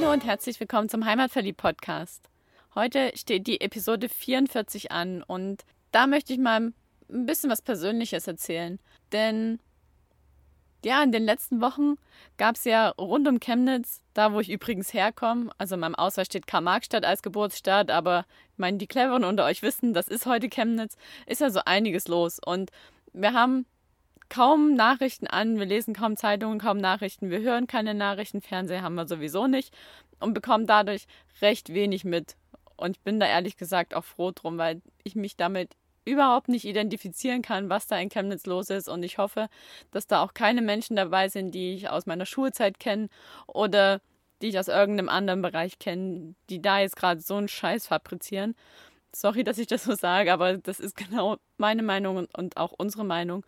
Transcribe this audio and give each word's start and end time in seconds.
Hallo 0.00 0.14
und 0.14 0.24
herzlich 0.24 0.58
willkommen 0.58 0.88
zum 0.88 1.04
Heimatverlieb 1.04 1.58
Podcast. 1.58 2.30
Heute 2.74 3.12
steht 3.16 3.46
die 3.46 3.60
Episode 3.60 4.08
44 4.08 4.90
an 4.90 5.22
und 5.22 5.62
da 5.92 6.06
möchte 6.06 6.32
ich 6.32 6.38
mal 6.38 6.72
ein 7.10 7.26
bisschen 7.26 7.50
was 7.50 7.60
Persönliches 7.60 8.26
erzählen. 8.26 8.78
Denn 9.12 9.60
ja, 10.82 11.02
in 11.02 11.12
den 11.12 11.22
letzten 11.22 11.60
Wochen 11.60 11.96
gab 12.38 12.56
es 12.56 12.64
ja 12.64 12.88
rund 12.98 13.28
um 13.28 13.40
Chemnitz, 13.40 14.00
da 14.14 14.32
wo 14.32 14.40
ich 14.40 14.48
übrigens 14.48 14.94
herkomme, 14.94 15.50
also 15.58 15.74
in 15.74 15.82
meinem 15.82 15.96
Ausweis 15.96 16.28
steht 16.28 16.46
Karl-Marx-Stadt 16.46 17.04
als 17.04 17.20
Geburtsstadt, 17.20 17.90
aber 17.90 18.24
ich 18.52 18.58
meine, 18.58 18.78
die 18.78 18.86
Cleveren 18.86 19.24
unter 19.24 19.44
euch 19.44 19.60
wissen, 19.60 19.92
das 19.92 20.08
ist 20.08 20.24
heute 20.24 20.48
Chemnitz, 20.48 20.96
ist 21.26 21.42
ja 21.42 21.50
so 21.50 21.60
einiges 21.66 22.08
los. 22.08 22.40
Und 22.42 22.70
wir 23.12 23.34
haben 23.34 23.66
kaum 24.30 24.74
Nachrichten 24.74 25.26
an, 25.26 25.58
wir 25.58 25.66
lesen 25.66 25.92
kaum 25.92 26.16
Zeitungen, 26.16 26.58
kaum 26.58 26.78
Nachrichten, 26.78 27.30
wir 27.30 27.40
hören 27.40 27.66
keine 27.66 27.94
Nachrichten, 27.94 28.40
Fernseher 28.40 28.82
haben 28.82 28.94
wir 28.94 29.06
sowieso 29.06 29.46
nicht 29.46 29.74
und 30.20 30.32
bekommen 30.32 30.66
dadurch 30.66 31.06
recht 31.42 31.74
wenig 31.74 32.04
mit. 32.04 32.36
Und 32.76 32.96
ich 32.96 33.02
bin 33.02 33.20
da 33.20 33.26
ehrlich 33.26 33.58
gesagt 33.58 33.94
auch 33.94 34.04
froh 34.04 34.30
drum, 34.34 34.56
weil 34.56 34.80
ich 35.04 35.14
mich 35.14 35.36
damit 35.36 35.76
überhaupt 36.04 36.48
nicht 36.48 36.64
identifizieren 36.64 37.42
kann, 37.42 37.68
was 37.68 37.86
da 37.86 37.98
in 37.98 38.08
Chemnitz 38.08 38.46
los 38.46 38.70
ist. 38.70 38.88
Und 38.88 39.02
ich 39.02 39.18
hoffe, 39.18 39.48
dass 39.90 40.06
da 40.06 40.22
auch 40.22 40.32
keine 40.32 40.62
Menschen 40.62 40.96
dabei 40.96 41.28
sind, 41.28 41.54
die 41.54 41.74
ich 41.74 41.90
aus 41.90 42.06
meiner 42.06 42.26
Schulzeit 42.26 42.80
kenne 42.80 43.08
oder 43.46 44.00
die 44.40 44.48
ich 44.48 44.58
aus 44.58 44.68
irgendeinem 44.68 45.10
anderen 45.10 45.42
Bereich 45.42 45.78
kenne, 45.78 46.34
die 46.48 46.62
da 46.62 46.80
jetzt 46.80 46.96
gerade 46.96 47.20
so 47.20 47.36
einen 47.36 47.48
Scheiß 47.48 47.86
fabrizieren. 47.86 48.54
Sorry, 49.12 49.44
dass 49.44 49.58
ich 49.58 49.66
das 49.66 49.84
so 49.84 49.94
sage, 49.94 50.32
aber 50.32 50.56
das 50.56 50.80
ist 50.80 50.96
genau 50.96 51.36
meine 51.58 51.82
Meinung 51.82 52.26
und 52.32 52.56
auch 52.56 52.72
unsere 52.72 53.04
Meinung. 53.04 53.44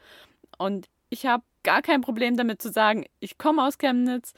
Und 0.62 0.88
ich 1.10 1.26
habe 1.26 1.44
gar 1.62 1.82
kein 1.82 2.00
Problem 2.00 2.36
damit 2.36 2.62
zu 2.62 2.70
sagen, 2.70 3.04
ich 3.20 3.36
komme 3.36 3.66
aus 3.66 3.78
Chemnitz 3.78 4.32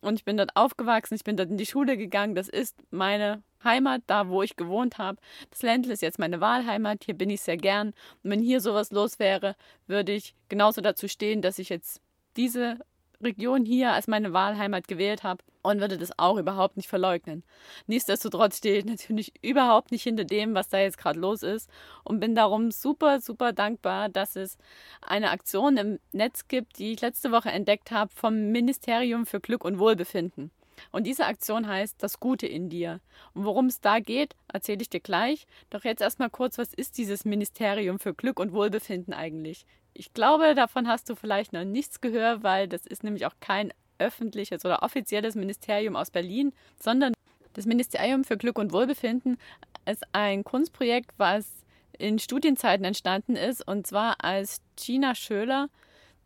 und 0.00 0.14
ich 0.14 0.24
bin 0.24 0.36
dort 0.36 0.54
aufgewachsen, 0.56 1.14
ich 1.14 1.24
bin 1.24 1.36
dort 1.36 1.50
in 1.50 1.56
die 1.56 1.66
Schule 1.66 1.96
gegangen, 1.96 2.34
das 2.34 2.48
ist 2.48 2.76
meine 2.90 3.42
Heimat, 3.64 4.02
da 4.06 4.28
wo 4.28 4.42
ich 4.42 4.56
gewohnt 4.56 4.98
habe. 4.98 5.18
Das 5.50 5.62
Ländle 5.62 5.92
ist 5.92 6.02
jetzt 6.02 6.18
meine 6.18 6.40
Wahlheimat, 6.40 7.04
hier 7.04 7.14
bin 7.14 7.30
ich 7.30 7.40
sehr 7.42 7.56
gern. 7.56 7.88
Und 8.22 8.30
wenn 8.30 8.40
hier 8.40 8.60
sowas 8.60 8.90
los 8.90 9.18
wäre, 9.18 9.56
würde 9.86 10.12
ich 10.12 10.34
genauso 10.48 10.80
dazu 10.80 11.08
stehen, 11.08 11.42
dass 11.42 11.58
ich 11.58 11.68
jetzt 11.68 12.00
diese 12.36 12.78
Region 13.22 13.64
hier 13.64 13.92
als 13.92 14.06
meine 14.06 14.32
Wahlheimat 14.32 14.88
gewählt 14.88 15.22
habe 15.22 15.42
und 15.62 15.80
würde 15.80 15.98
das 15.98 16.18
auch 16.18 16.38
überhaupt 16.38 16.76
nicht 16.76 16.88
verleugnen. 16.88 17.42
Nichtsdestotrotz 17.86 18.58
stehe 18.58 18.78
ich 18.78 18.84
natürlich 18.84 19.32
überhaupt 19.42 19.90
nicht 19.90 20.02
hinter 20.02 20.24
dem, 20.24 20.54
was 20.54 20.68
da 20.68 20.78
jetzt 20.78 20.98
gerade 20.98 21.20
los 21.20 21.42
ist 21.42 21.70
und 22.04 22.20
bin 22.20 22.34
darum 22.34 22.70
super, 22.70 23.20
super 23.20 23.52
dankbar, 23.52 24.08
dass 24.08 24.36
es 24.36 24.58
eine 25.02 25.30
Aktion 25.30 25.76
im 25.76 25.98
Netz 26.12 26.48
gibt, 26.48 26.78
die 26.78 26.92
ich 26.92 27.00
letzte 27.00 27.30
Woche 27.30 27.50
entdeckt 27.50 27.90
habe 27.90 28.10
vom 28.14 28.50
Ministerium 28.52 29.26
für 29.26 29.40
Glück 29.40 29.64
und 29.64 29.78
Wohlbefinden. 29.78 30.50
Und 30.92 31.06
diese 31.06 31.26
Aktion 31.26 31.68
heißt 31.68 32.02
Das 32.02 32.20
Gute 32.20 32.46
in 32.46 32.70
dir. 32.70 33.00
Und 33.34 33.44
worum 33.44 33.66
es 33.66 33.82
da 33.82 34.00
geht, 34.00 34.34
erzähle 34.48 34.80
ich 34.80 34.88
dir 34.88 35.00
gleich. 35.00 35.46
Doch 35.68 35.84
jetzt 35.84 36.00
erstmal 36.00 36.30
kurz, 36.30 36.56
was 36.56 36.72
ist 36.72 36.96
dieses 36.96 37.26
Ministerium 37.26 37.98
für 37.98 38.14
Glück 38.14 38.40
und 38.40 38.52
Wohlbefinden 38.52 39.12
eigentlich? 39.12 39.66
Ich 40.00 40.14
glaube, 40.14 40.54
davon 40.54 40.88
hast 40.88 41.10
du 41.10 41.14
vielleicht 41.14 41.52
noch 41.52 41.62
nichts 41.62 42.00
gehört, 42.00 42.42
weil 42.42 42.66
das 42.66 42.86
ist 42.86 43.04
nämlich 43.04 43.26
auch 43.26 43.34
kein 43.38 43.70
öffentliches 43.98 44.64
oder 44.64 44.82
offizielles 44.82 45.34
Ministerium 45.34 45.94
aus 45.94 46.10
Berlin, 46.10 46.54
sondern 46.82 47.12
das 47.52 47.66
Ministerium 47.66 48.24
für 48.24 48.38
Glück 48.38 48.58
und 48.58 48.72
Wohlbefinden 48.72 49.36
ist 49.84 50.02
ein 50.12 50.42
Kunstprojekt, 50.42 51.10
was 51.18 51.50
in 51.98 52.18
Studienzeiten 52.18 52.86
entstanden 52.86 53.36
ist, 53.36 53.68
und 53.68 53.86
zwar 53.86 54.24
als 54.24 54.62
Gina 54.74 55.14
Schöler 55.14 55.68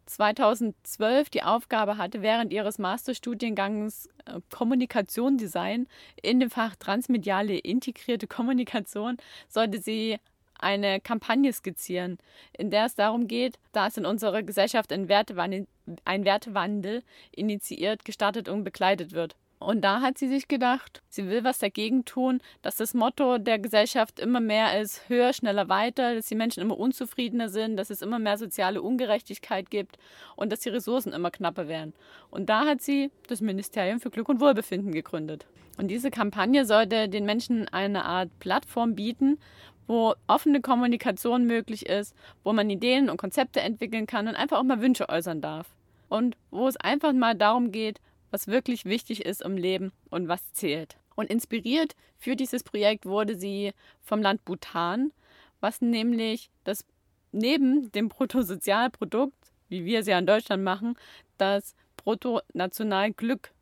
2012 0.06 1.30
die 1.30 1.42
Aufgabe 1.42 1.96
hatte, 1.96 2.22
während 2.22 2.52
ihres 2.52 2.78
Masterstudiengangs 2.78 4.08
äh, 4.26 4.38
Kommunikation 4.54 5.36
Design 5.36 5.88
in 6.22 6.38
dem 6.38 6.50
Fach 6.50 6.76
transmediale 6.76 7.58
integrierte 7.58 8.28
Kommunikation 8.28 9.16
sollte 9.48 9.80
sie 9.80 10.20
eine 10.64 11.00
Kampagne 11.00 11.52
skizzieren, 11.52 12.18
in 12.56 12.70
der 12.70 12.86
es 12.86 12.94
darum 12.94 13.28
geht, 13.28 13.58
dass 13.72 13.96
in 13.96 14.06
unserer 14.06 14.42
Gesellschaft 14.42 14.92
ein 14.92 15.08
Wertewandel, 15.08 15.66
ein 16.04 16.24
Wertewandel 16.24 17.02
initiiert, 17.30 18.04
gestartet 18.04 18.48
und 18.48 18.64
begleitet 18.64 19.12
wird. 19.12 19.36
Und 19.64 19.82
da 19.82 20.00
hat 20.00 20.18
sie 20.18 20.28
sich 20.28 20.48
gedacht, 20.48 21.02
sie 21.08 21.28
will 21.28 21.44
was 21.44 21.58
dagegen 21.58 22.04
tun, 22.04 22.40
dass 22.60 22.76
das 22.76 22.92
Motto 22.92 23.38
der 23.38 23.58
Gesellschaft 23.58 24.20
immer 24.20 24.40
mehr 24.40 24.80
ist, 24.80 25.08
höher, 25.08 25.32
schneller, 25.32 25.68
weiter, 25.68 26.14
dass 26.14 26.26
die 26.26 26.34
Menschen 26.34 26.60
immer 26.62 26.78
unzufriedener 26.78 27.48
sind, 27.48 27.76
dass 27.76 27.90
es 27.90 28.02
immer 28.02 28.18
mehr 28.18 28.36
soziale 28.36 28.82
Ungerechtigkeit 28.82 29.70
gibt 29.70 29.96
und 30.36 30.52
dass 30.52 30.60
die 30.60 30.68
Ressourcen 30.68 31.12
immer 31.12 31.30
knapper 31.30 31.68
werden. 31.68 31.94
Und 32.30 32.50
da 32.50 32.66
hat 32.66 32.82
sie 32.82 33.10
das 33.28 33.40
Ministerium 33.40 34.00
für 34.00 34.10
Glück 34.10 34.28
und 34.28 34.40
Wohlbefinden 34.40 34.92
gegründet. 34.92 35.46
Und 35.76 35.88
diese 35.88 36.10
Kampagne 36.10 36.66
sollte 36.66 37.08
den 37.08 37.24
Menschen 37.24 37.66
eine 37.68 38.04
Art 38.04 38.30
Plattform 38.38 38.94
bieten, 38.94 39.38
wo 39.86 40.14
offene 40.26 40.60
Kommunikation 40.60 41.46
möglich 41.46 41.86
ist, 41.86 42.14
wo 42.42 42.52
man 42.52 42.70
Ideen 42.70 43.10
und 43.10 43.16
Konzepte 43.16 43.60
entwickeln 43.60 44.06
kann 44.06 44.28
und 44.28 44.34
einfach 44.34 44.58
auch 44.58 44.64
mal 44.64 44.80
Wünsche 44.80 45.08
äußern 45.08 45.40
darf. 45.40 45.68
Und 46.08 46.36
wo 46.50 46.68
es 46.68 46.76
einfach 46.76 47.12
mal 47.12 47.34
darum 47.34 47.72
geht, 47.72 48.00
was 48.30 48.46
wirklich 48.48 48.84
wichtig 48.84 49.24
ist 49.24 49.42
im 49.42 49.56
Leben 49.56 49.92
und 50.10 50.28
was 50.28 50.52
zählt. 50.52 50.96
Und 51.14 51.30
inspiriert 51.30 51.94
für 52.18 52.36
dieses 52.36 52.62
Projekt 52.62 53.06
wurde 53.06 53.36
sie 53.36 53.72
vom 54.02 54.22
Land 54.22 54.44
Bhutan, 54.44 55.12
was 55.60 55.80
nämlich 55.80 56.50
das 56.64 56.84
neben 57.32 57.90
dem 57.92 58.08
Bruttosozialprodukt, 58.08 59.36
wie 59.68 59.84
wir 59.84 60.00
es 60.00 60.06
ja 60.06 60.18
in 60.18 60.26
Deutschland 60.26 60.62
machen, 60.62 60.96
das 61.38 61.74
Bruttonationalglück 61.96 63.52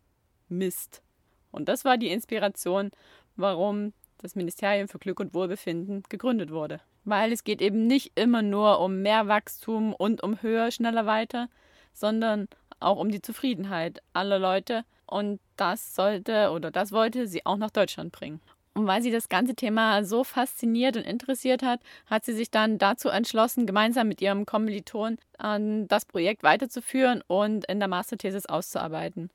misst. 0.48 1.02
Und 1.50 1.68
das 1.68 1.84
war 1.84 1.98
die 1.98 2.10
Inspiration, 2.10 2.90
warum 3.36 3.92
das 4.22 4.36
Ministerium 4.36 4.88
für 4.88 4.98
Glück 4.98 5.20
und 5.20 5.34
Wohlbefinden 5.34 6.04
gegründet 6.08 6.50
wurde. 6.50 6.80
Weil 7.04 7.32
es 7.32 7.44
geht 7.44 7.60
eben 7.60 7.86
nicht 7.86 8.12
immer 8.14 8.40
nur 8.40 8.80
um 8.80 9.02
mehr 9.02 9.28
Wachstum 9.28 9.92
und 9.92 10.22
um 10.22 10.40
höher, 10.40 10.70
schneller, 10.70 11.04
weiter, 11.06 11.48
sondern 11.92 12.48
auch 12.80 12.98
um 12.98 13.10
die 13.10 13.20
Zufriedenheit 13.20 14.00
aller 14.12 14.38
Leute. 14.38 14.84
Und 15.06 15.40
das 15.56 15.94
sollte 15.94 16.50
oder 16.52 16.70
das 16.70 16.92
wollte 16.92 17.26
sie 17.26 17.44
auch 17.44 17.56
nach 17.56 17.70
Deutschland 17.70 18.12
bringen. 18.12 18.40
Und 18.74 18.86
weil 18.86 19.02
sie 19.02 19.10
das 19.10 19.28
ganze 19.28 19.54
Thema 19.54 20.02
so 20.02 20.24
fasziniert 20.24 20.96
und 20.96 21.02
interessiert 21.02 21.62
hat, 21.62 21.80
hat 22.06 22.24
sie 22.24 22.32
sich 22.32 22.50
dann 22.50 22.78
dazu 22.78 23.10
entschlossen, 23.10 23.66
gemeinsam 23.66 24.08
mit 24.08 24.22
ihrem 24.22 24.46
Kommiliton 24.46 25.18
das 25.38 26.06
Projekt 26.06 26.42
weiterzuführen 26.42 27.22
und 27.26 27.66
in 27.66 27.80
der 27.80 27.88
Masterthesis 27.88 28.46
auszuarbeiten. 28.46 29.28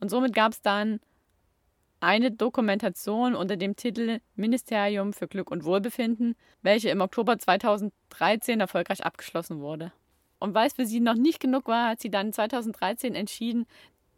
Und 0.00 0.08
somit 0.08 0.32
gab 0.32 0.52
es 0.52 0.62
dann 0.62 1.00
eine 2.02 2.32
Dokumentation 2.32 3.36
unter 3.36 3.56
dem 3.56 3.76
Titel 3.76 4.18
Ministerium 4.34 5.12
für 5.12 5.28
Glück 5.28 5.52
und 5.52 5.64
Wohlbefinden, 5.64 6.34
welche 6.60 6.88
im 6.88 7.00
Oktober 7.00 7.38
2013 7.38 8.58
erfolgreich 8.58 9.04
abgeschlossen 9.04 9.60
wurde. 9.60 9.92
Und 10.40 10.52
weil 10.54 10.66
es 10.66 10.72
für 10.72 10.84
sie 10.84 10.98
noch 10.98 11.14
nicht 11.14 11.38
genug 11.38 11.68
war, 11.68 11.90
hat 11.90 12.00
sie 12.00 12.10
dann 12.10 12.32
2013 12.32 13.14
entschieden, 13.14 13.66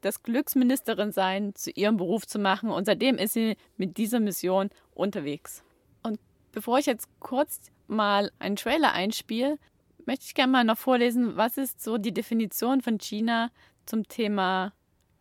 das 0.01 0.23
Glücksministerin 0.23 1.13
sein 1.13 1.55
zu 1.55 1.71
ihrem 1.71 1.99
Beruf 1.99 2.27
zu 2.27 2.39
machen 2.39 2.71
und 2.71 2.87
seitdem 2.87 3.17
ist 3.17 3.35
sie 3.35 3.57
mit 3.77 3.99
dieser 3.99 4.21
Mission 4.21 4.71
unterwegs. 4.95 5.63
Und 6.03 6.19
bevor 6.53 6.79
ich 6.79 6.87
jetzt 6.87 7.09
kurz 7.21 7.71
mal 7.87 8.33
einen 8.39 8.57
Trailer 8.57 8.93
einspiele, 8.93 9.59
möchte 10.07 10.25
ich 10.25 10.35
gerne 10.35 10.53
mal 10.53 10.65
noch 10.65 10.79
vorlesen, 10.79 11.37
was 11.37 11.59
ist 11.59 11.83
so 11.83 11.99
die 11.99 12.15
Definition 12.15 12.81
von 12.81 12.99
China 12.99 13.51
zum 13.85 14.09
Thema 14.09 14.73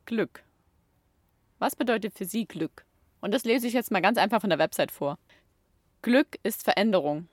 Glück. 0.05 0.43
Was 1.63 1.77
bedeutet 1.77 2.13
für 2.13 2.25
Sie 2.25 2.45
Glück? 2.45 2.83
Und 3.21 3.33
das 3.33 3.45
lese 3.45 3.67
ich 3.67 3.73
jetzt 3.73 3.89
mal 3.89 4.01
ganz 4.01 4.17
einfach 4.17 4.41
von 4.41 4.49
der 4.49 4.59
Website 4.59 4.91
vor. 4.91 5.17
Glück 6.01 6.37
ist 6.43 6.61
Veränderung. 6.61 7.29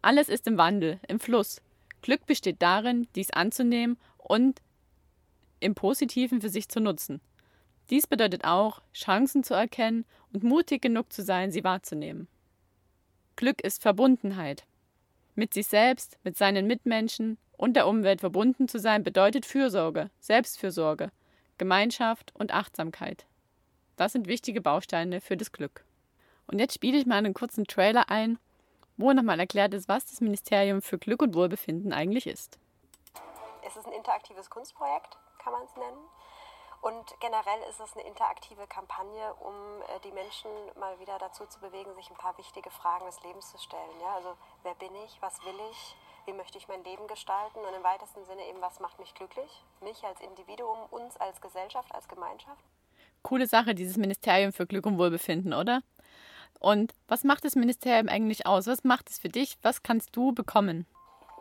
Alles 0.00 0.30
ist 0.30 0.46
im 0.46 0.56
Wandel, 0.56 0.98
im 1.08 1.20
Fluss. 1.20 1.60
Glück 2.00 2.24
besteht 2.24 2.62
darin, 2.62 3.06
dies 3.14 3.30
anzunehmen 3.32 3.98
und 4.16 4.62
im 5.60 5.74
Positiven 5.74 6.40
für 6.40 6.48
sich 6.48 6.70
zu 6.70 6.80
nutzen. 6.80 7.20
Dies 7.90 8.06
bedeutet 8.06 8.44
auch, 8.44 8.80
Chancen 8.94 9.44
zu 9.44 9.52
erkennen 9.52 10.06
und 10.32 10.42
mutig 10.42 10.80
genug 10.80 11.12
zu 11.12 11.22
sein, 11.22 11.50
sie 11.50 11.64
wahrzunehmen. 11.64 12.28
Glück 13.36 13.60
ist 13.60 13.82
Verbundenheit. 13.82 14.64
Mit 15.34 15.52
sich 15.52 15.66
selbst, 15.66 16.16
mit 16.24 16.38
seinen 16.38 16.66
Mitmenschen 16.66 17.36
und 17.58 17.76
der 17.76 17.88
Umwelt 17.88 18.20
verbunden 18.20 18.68
zu 18.68 18.78
sein 18.78 19.04
bedeutet 19.04 19.44
Fürsorge, 19.44 20.10
Selbstfürsorge, 20.18 21.10
Gemeinschaft 21.58 22.32
und 22.34 22.50
Achtsamkeit. 22.50 23.26
Das 23.96 24.12
sind 24.12 24.26
wichtige 24.26 24.60
Bausteine 24.60 25.20
für 25.20 25.36
das 25.36 25.52
Glück. 25.52 25.84
Und 26.46 26.58
jetzt 26.58 26.74
spiele 26.74 26.98
ich 26.98 27.06
mal 27.06 27.18
einen 27.18 27.34
kurzen 27.34 27.64
Trailer 27.64 28.10
ein, 28.10 28.38
wo 28.96 29.12
nochmal 29.12 29.40
erklärt 29.40 29.74
ist, 29.74 29.88
was 29.88 30.06
das 30.06 30.20
Ministerium 30.20 30.82
für 30.82 30.98
Glück 30.98 31.22
und 31.22 31.34
Wohlbefinden 31.34 31.92
eigentlich 31.92 32.26
ist. 32.26 32.58
Es 33.66 33.76
ist 33.76 33.86
ein 33.86 33.92
interaktives 33.92 34.50
Kunstprojekt, 34.50 35.16
kann 35.38 35.52
man 35.52 35.62
es 35.64 35.76
nennen. 35.76 35.98
Und 36.84 37.18
generell 37.18 37.62
ist 37.70 37.80
es 37.80 37.96
eine 37.96 38.06
interaktive 38.06 38.66
Kampagne, 38.66 39.32
um 39.40 39.54
äh, 39.54 40.00
die 40.04 40.12
Menschen 40.12 40.50
mal 40.78 41.00
wieder 41.00 41.18
dazu 41.18 41.46
zu 41.46 41.58
bewegen, 41.60 41.94
sich 41.94 42.10
ein 42.10 42.16
paar 42.16 42.36
wichtige 42.36 42.70
Fragen 42.70 43.06
des 43.06 43.22
Lebens 43.22 43.50
zu 43.50 43.58
stellen. 43.58 44.00
Ja? 44.02 44.16
Also 44.16 44.36
wer 44.64 44.74
bin 44.74 44.94
ich, 44.96 45.16
was 45.22 45.42
will 45.46 45.58
ich, 45.70 45.96
wie 46.26 46.34
möchte 46.34 46.58
ich 46.58 46.68
mein 46.68 46.84
Leben 46.84 47.06
gestalten 47.06 47.58
und 47.58 47.74
im 47.74 47.82
weitesten 47.82 48.26
Sinne 48.26 48.46
eben, 48.46 48.60
was 48.60 48.80
macht 48.80 48.98
mich 48.98 49.14
glücklich, 49.14 49.64
mich 49.80 50.04
als 50.04 50.20
Individuum, 50.20 50.78
uns 50.90 51.16
als 51.16 51.40
Gesellschaft, 51.40 51.94
als 51.94 52.06
Gemeinschaft. 52.06 52.64
Coole 53.24 53.48
Sache, 53.48 53.74
dieses 53.74 53.96
Ministerium 53.96 54.52
für 54.52 54.66
Glück 54.66 54.86
und 54.86 54.98
Wohlbefinden, 54.98 55.52
oder? 55.52 55.82
Und 56.60 56.94
was 57.08 57.24
macht 57.24 57.44
das 57.44 57.56
Ministerium 57.56 58.08
eigentlich 58.08 58.46
aus? 58.46 58.68
Was 58.68 58.84
macht 58.84 59.10
es 59.10 59.18
für 59.18 59.28
dich? 59.28 59.58
Was 59.62 59.82
kannst 59.82 60.14
du 60.14 60.32
bekommen? 60.32 60.86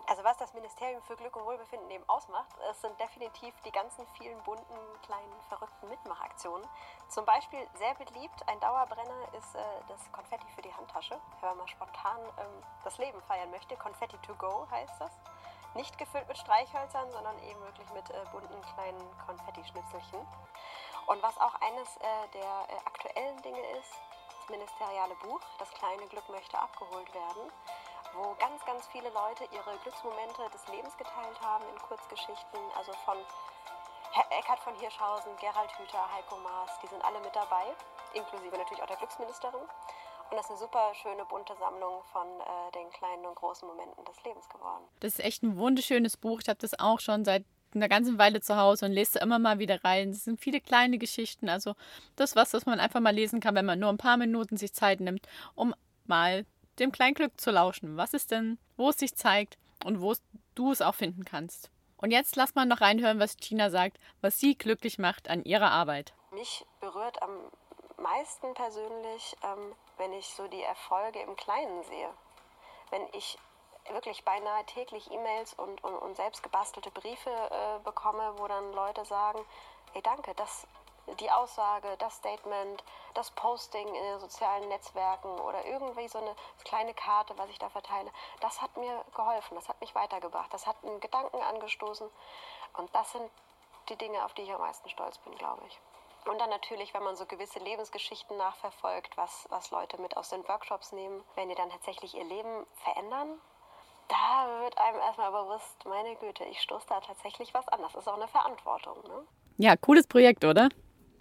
Also 0.07 0.21
was 0.25 0.35
das 0.37 0.53
Ministerium 0.53 1.01
für 1.03 1.15
Glück 1.15 1.35
und 1.37 1.45
Wohlbefinden 1.45 1.89
eben 1.89 2.03
ausmacht, 2.09 2.51
es 2.69 2.81
sind 2.81 2.99
definitiv 2.99 3.53
die 3.65 3.71
ganzen 3.71 4.05
vielen 4.17 4.37
bunten, 4.43 4.75
kleinen, 5.05 5.31
verrückten 5.47 5.87
Mitmachaktionen. 5.87 6.67
Zum 7.07 7.23
Beispiel 7.25 7.59
sehr 7.75 7.93
beliebt, 7.95 8.35
ein 8.47 8.59
Dauerbrenner 8.59 9.33
ist 9.37 9.55
äh, 9.55 9.63
das 9.87 10.11
Konfetti 10.11 10.45
für 10.55 10.61
die 10.61 10.73
Handtasche. 10.73 11.17
Wenn 11.39 11.57
man 11.57 11.67
spontan 11.69 12.19
ähm, 12.37 12.63
das 12.83 12.97
Leben 12.97 13.21
feiern 13.27 13.49
möchte, 13.51 13.77
Konfetti 13.77 14.17
to 14.27 14.35
go 14.35 14.67
heißt 14.71 14.99
das. 14.99 15.11
Nicht 15.75 15.97
gefüllt 15.97 16.27
mit 16.27 16.37
Streichhölzern, 16.37 17.09
sondern 17.11 17.39
eben 17.39 17.59
wirklich 17.61 17.89
mit 17.93 18.09
äh, 18.09 18.25
bunten 18.31 18.61
kleinen 18.75 19.07
Konfetti-Schnitzelchen. 19.25 20.19
Und 21.07 21.21
was 21.21 21.37
auch 21.37 21.55
eines 21.61 21.97
äh, 21.97 22.27
der 22.33 22.67
äh, 22.69 22.77
aktuellen 22.85 23.41
Dinge 23.41 23.61
ist, 23.79 23.91
das 24.39 24.49
ministeriale 24.49 25.15
Buch, 25.23 25.39
Das 25.59 25.69
kleine 25.71 26.05
Glück 26.07 26.27
möchte 26.29 26.57
abgeholt 26.57 27.13
werden, 27.13 27.51
wo 28.13 28.35
ganz, 28.39 28.63
ganz 28.65 28.87
viele 28.87 29.09
Leute 29.09 29.45
ihre 29.51 29.77
Glücksmomente 29.83 30.49
des 30.51 30.67
Lebens 30.67 30.95
geteilt 30.97 31.39
haben 31.41 31.63
in 31.69 31.79
Kurzgeschichten, 31.79 32.59
also 32.75 32.93
von 33.05 33.17
Eckhard 34.29 34.59
von 34.59 34.75
Hirschhausen, 34.75 35.35
Gerald 35.37 35.71
Hüther, 35.79 36.05
Heiko 36.13 36.37
Maas, 36.37 36.71
die 36.83 36.87
sind 36.87 37.03
alle 37.03 37.19
mit 37.21 37.35
dabei, 37.35 37.73
inklusive 38.13 38.55
natürlich 38.57 38.81
auch 38.83 38.87
der 38.87 38.97
Glücksministerin. 38.97 39.61
Und 40.29 40.37
das 40.37 40.45
ist 40.45 40.51
eine 40.51 40.59
super 40.59 40.93
schöne 40.95 41.25
bunte 41.25 41.55
Sammlung 41.57 42.03
von 42.11 42.27
äh, 42.27 42.71
den 42.73 42.89
kleinen 42.91 43.25
und 43.25 43.35
großen 43.35 43.67
Momenten 43.67 44.03
des 44.05 44.23
Lebens 44.23 44.47
geworden. 44.49 44.83
Das 44.99 45.13
ist 45.13 45.19
echt 45.19 45.43
ein 45.43 45.57
wunderschönes 45.57 46.17
Buch. 46.17 46.39
Ich 46.41 46.49
habe 46.49 46.59
das 46.59 46.79
auch 46.79 46.99
schon 46.99 47.25
seit 47.25 47.45
einer 47.75 47.89
ganzen 47.89 48.17
Weile 48.17 48.41
zu 48.41 48.57
Hause 48.57 48.85
und 48.85 48.91
lese 48.91 49.19
immer 49.19 49.39
mal 49.39 49.59
wieder 49.59 49.83
rein. 49.83 50.09
Es 50.09 50.23
sind 50.23 50.39
viele 50.39 50.61
kleine 50.61 50.97
Geschichten. 50.97 51.49
Also 51.49 51.75
das 52.15 52.35
was, 52.35 52.53
was 52.53 52.65
man 52.65 52.79
einfach 52.79 52.99
mal 52.99 53.13
lesen 53.13 53.39
kann, 53.39 53.55
wenn 53.55 53.65
man 53.65 53.79
nur 53.79 53.89
ein 53.89 53.97
paar 53.97 54.17
Minuten 54.17 54.57
sich 54.57 54.73
Zeit 54.73 54.99
nimmt, 54.99 55.27
um 55.55 55.73
mal 56.05 56.45
dem 56.79 56.91
Kleinglück 56.91 57.39
zu 57.39 57.51
lauschen. 57.51 57.97
Was 57.97 58.13
ist 58.13 58.31
denn, 58.31 58.57
wo 58.77 58.89
es 58.89 58.97
sich 58.97 59.15
zeigt 59.15 59.57
und 59.85 60.01
wo 60.01 60.13
du 60.55 60.71
es 60.71 60.81
auch 60.81 60.95
finden 60.95 61.25
kannst. 61.25 61.69
Und 61.97 62.11
jetzt 62.11 62.35
lass 62.35 62.55
mal 62.55 62.65
noch 62.65 62.81
reinhören, 62.81 63.19
was 63.19 63.37
Gina 63.37 63.69
sagt, 63.69 63.97
was 64.21 64.39
sie 64.39 64.57
glücklich 64.57 64.99
macht 64.99 65.29
an 65.29 65.43
ihrer 65.43 65.71
Arbeit. 65.71 66.13
Mich 66.31 66.65
berührt 66.79 67.21
am 67.21 67.49
meisten 67.97 68.53
persönlich, 68.53 69.35
ähm, 69.43 69.73
wenn 69.97 70.11
ich 70.13 70.27
so 70.27 70.47
die 70.47 70.61
Erfolge 70.61 71.19
im 71.21 71.35
Kleinen 71.35 71.83
sehe. 71.83 72.09
Wenn 72.89 73.03
ich 73.13 73.37
wirklich 73.91 74.23
beinahe 74.23 74.65
täglich 74.65 75.11
E-Mails 75.11 75.53
und, 75.53 75.83
und, 75.83 75.95
und 75.95 76.15
selbst 76.15 76.43
gebastelte 76.43 76.91
Briefe 76.91 77.29
äh, 77.29 77.79
bekomme, 77.83 78.33
wo 78.37 78.47
dann 78.47 78.73
Leute 78.73 79.05
sagen, 79.05 79.45
ey 79.93 80.01
danke, 80.01 80.33
das, 80.35 80.67
die 81.19 81.29
Aussage, 81.31 81.95
das 81.97 82.15
Statement, 82.15 82.83
das 83.13 83.31
Posting 83.31 83.87
in 83.87 84.03
den 84.03 84.19
sozialen 84.19 84.67
Netzwerken 84.69 85.29
oder 85.41 85.65
irgendwie 85.65 86.07
so 86.07 86.19
eine 86.19 86.35
kleine 86.63 86.93
Karte, 86.93 87.37
was 87.37 87.49
ich 87.49 87.59
da 87.59 87.69
verteile, 87.69 88.11
das 88.39 88.61
hat 88.61 88.75
mir 88.77 89.03
geholfen, 89.15 89.55
das 89.55 89.67
hat 89.67 89.79
mich 89.81 89.93
weitergebracht, 89.95 90.53
das 90.53 90.65
hat 90.65 90.77
einen 90.83 90.99
Gedanken 90.99 91.41
angestoßen 91.41 92.09
und 92.77 92.95
das 92.95 93.11
sind 93.11 93.29
die 93.89 93.97
Dinge, 93.97 94.23
auf 94.23 94.33
die 94.33 94.43
ich 94.43 94.53
am 94.53 94.61
meisten 94.61 94.89
stolz 94.89 95.17
bin, 95.19 95.35
glaube 95.35 95.61
ich. 95.67 95.79
Und 96.25 96.39
dann 96.39 96.49
natürlich, 96.49 96.93
wenn 96.93 97.03
man 97.03 97.17
so 97.17 97.25
gewisse 97.25 97.59
Lebensgeschichten 97.59 98.37
nachverfolgt, 98.37 99.17
was, 99.17 99.45
was 99.49 99.71
Leute 99.71 99.99
mit 99.99 100.15
aus 100.15 100.29
den 100.29 100.47
Workshops 100.47 100.93
nehmen, 100.93 101.21
wenn 101.35 101.49
die 101.49 101.55
dann 101.55 101.69
tatsächlich 101.69 102.15
ihr 102.15 102.23
Leben 102.23 102.65
verändern, 102.75 103.41
da 104.07 104.61
wird 104.61 104.77
einem 104.77 104.99
erstmal 104.99 105.31
bewusst, 105.31 105.85
meine 105.85 106.15
Güte, 106.15 106.43
ich 106.45 106.59
stoße 106.59 106.85
da 106.87 106.99
tatsächlich 106.99 107.53
was 107.53 107.67
an. 107.67 107.81
Das 107.81 107.95
ist 107.95 108.07
auch 108.07 108.17
eine 108.17 108.27
Verantwortung. 108.27 108.97
Ne? 109.07 109.25
Ja, 109.57 109.75
cooles 109.75 110.07
Projekt, 110.07 110.45
oder? 110.45 110.69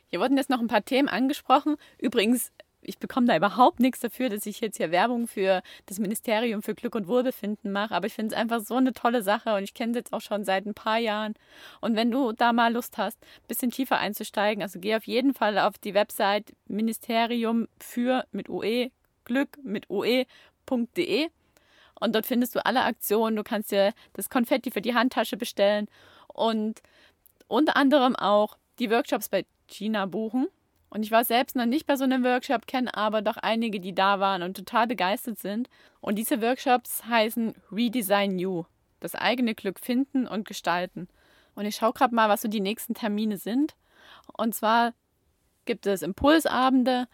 Hier 0.09 0.21
wurden 0.21 0.37
jetzt 0.37 0.51
noch 0.51 0.61
ein 0.61 0.69
paar 0.69 0.85
Themen 0.85 1.09
angesprochen. 1.09 1.77
Übrigens, 1.99 2.53
ich 2.83 2.99
bekomme 2.99 3.27
da 3.27 3.37
überhaupt 3.37 3.81
nichts 3.81 4.01
dafür, 4.01 4.29
dass 4.29 4.45
ich 4.45 4.61
jetzt 4.61 4.77
hier 4.77 4.91
Werbung 4.91 5.29
für 5.29 5.63
das 5.87 5.99
Ministerium 5.99 6.63
für 6.63 6.75
Glück 6.75 6.95
und 6.95 7.07
Wohlbefinden 7.07 7.71
mache. 7.73 7.95
Aber 7.95 8.07
ich 8.07 8.15
finde 8.15 8.35
es 8.35 8.41
einfach 8.41 8.61
so 8.61 8.75
eine 8.75 8.93
tolle 8.93 9.23
Sache 9.23 9.55
und 9.55 9.63
ich 9.63 9.75
kenne 9.75 9.93
es 9.93 9.97
jetzt 9.97 10.13
auch 10.13 10.21
schon 10.21 10.45
seit 10.45 10.67
ein 10.67 10.75
paar 10.75 10.99
Jahren. 10.99 11.35
Und 11.81 11.97
wenn 11.97 12.11
du 12.11 12.33
da 12.33 12.53
mal 12.53 12.73
Lust 12.73 12.99
hast, 12.99 13.19
ein 13.23 13.49
bisschen 13.49 13.71
tiefer 13.71 13.99
einzusteigen, 13.99 14.63
also 14.63 14.81
geh 14.81 14.97
auf 14.97 15.07
jeden 15.07 15.33
Fall 15.33 15.59
auf 15.59 15.79
die 15.79 15.95
Website 15.95 16.53
Ministerium 16.67 17.69
für 17.79 18.25
mit 18.33 18.49
UE 18.49 18.91
Glück 19.25 19.59
mit 19.63 19.89
UE.de 19.89 21.29
und 21.99 22.15
dort 22.15 22.27
findest 22.27 22.55
du 22.55 22.65
alle 22.65 22.83
Aktionen. 22.83 23.37
Du 23.37 23.43
kannst 23.43 23.71
dir 23.71 23.93
das 24.13 24.29
Konfetti 24.31 24.71
für 24.71 24.81
die 24.81 24.95
Handtasche 24.95 25.37
bestellen 25.37 25.89
und 26.27 26.83
unter 27.49 27.77
anderem 27.77 28.17
auch 28.17 28.57
die 28.79 28.91
Workshops 28.91 29.29
bei 29.29 29.45
China 29.69 30.07
buchen. 30.07 30.49
Und 30.91 31.05
ich 31.05 31.11
war 31.11 31.25
selbst 31.25 31.57
noch 31.57 31.65
nicht 31.65 31.87
bei 31.87 31.97
so 31.97 32.05
einem 32.05 32.23
Workshop, 32.23 32.67
kenne 32.67 32.95
aber 32.95 33.23
doch 33.23 33.39
einige, 33.39 33.81
die 33.81 33.95
da 33.95 34.21
waren 34.21 34.43
und 34.43 34.57
total 34.57 34.87
begeistert 34.87 35.39
sind. 35.39 35.71
Und 36.01 36.17
diese 36.17 36.43
Workshops 36.43 37.07
heißen 37.07 37.55
Redesign 37.71 38.39
You. 38.39 38.65
Das 39.01 39.15
eigene 39.15 39.55
Glück 39.55 39.81
finden 39.81 40.27
und 40.27 40.47
gestalten. 40.47 41.09
Und 41.55 41.65
ich 41.65 41.77
schaue 41.77 41.95
gerade 41.95 42.15
mal, 42.15 42.29
was 42.29 42.43
so 42.43 42.49
die 42.49 42.61
nächsten 42.61 42.95
Termine 42.95 43.39
sind. 43.39 43.75
Und 44.37 44.55
zwar 44.55 44.93
gibt 45.65 45.87
es 45.87 46.03
Impulsabende 46.03 47.09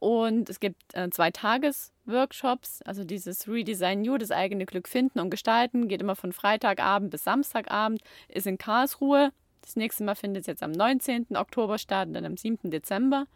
und 0.00 0.48
es 0.48 0.60
gibt 0.60 0.94
äh, 0.94 1.10
zwei 1.10 1.30
Tages-Workshops. 1.30 2.82
Also 2.82 3.04
dieses 3.04 3.48
Redesign 3.48 4.04
You, 4.04 4.18
das 4.18 4.30
eigene 4.30 4.66
Glück 4.66 4.88
finden 4.88 5.20
und 5.20 5.30
gestalten, 5.30 5.88
geht 5.88 6.00
immer 6.00 6.16
von 6.16 6.32
Freitagabend 6.32 7.10
bis 7.10 7.24
Samstagabend, 7.24 8.02
ist 8.28 8.46
in 8.46 8.58
Karlsruhe 8.58 9.32
das 9.68 9.76
nächste 9.76 10.02
Mal 10.02 10.14
findet 10.14 10.42
es 10.42 10.46
jetzt 10.46 10.62
am 10.62 10.72
19. 10.72 11.36
Oktober 11.36 11.76
statt 11.76 12.08
und 12.08 12.14
dann 12.14 12.24
am 12.24 12.38
7. 12.38 12.70
Dezember. 12.70 13.26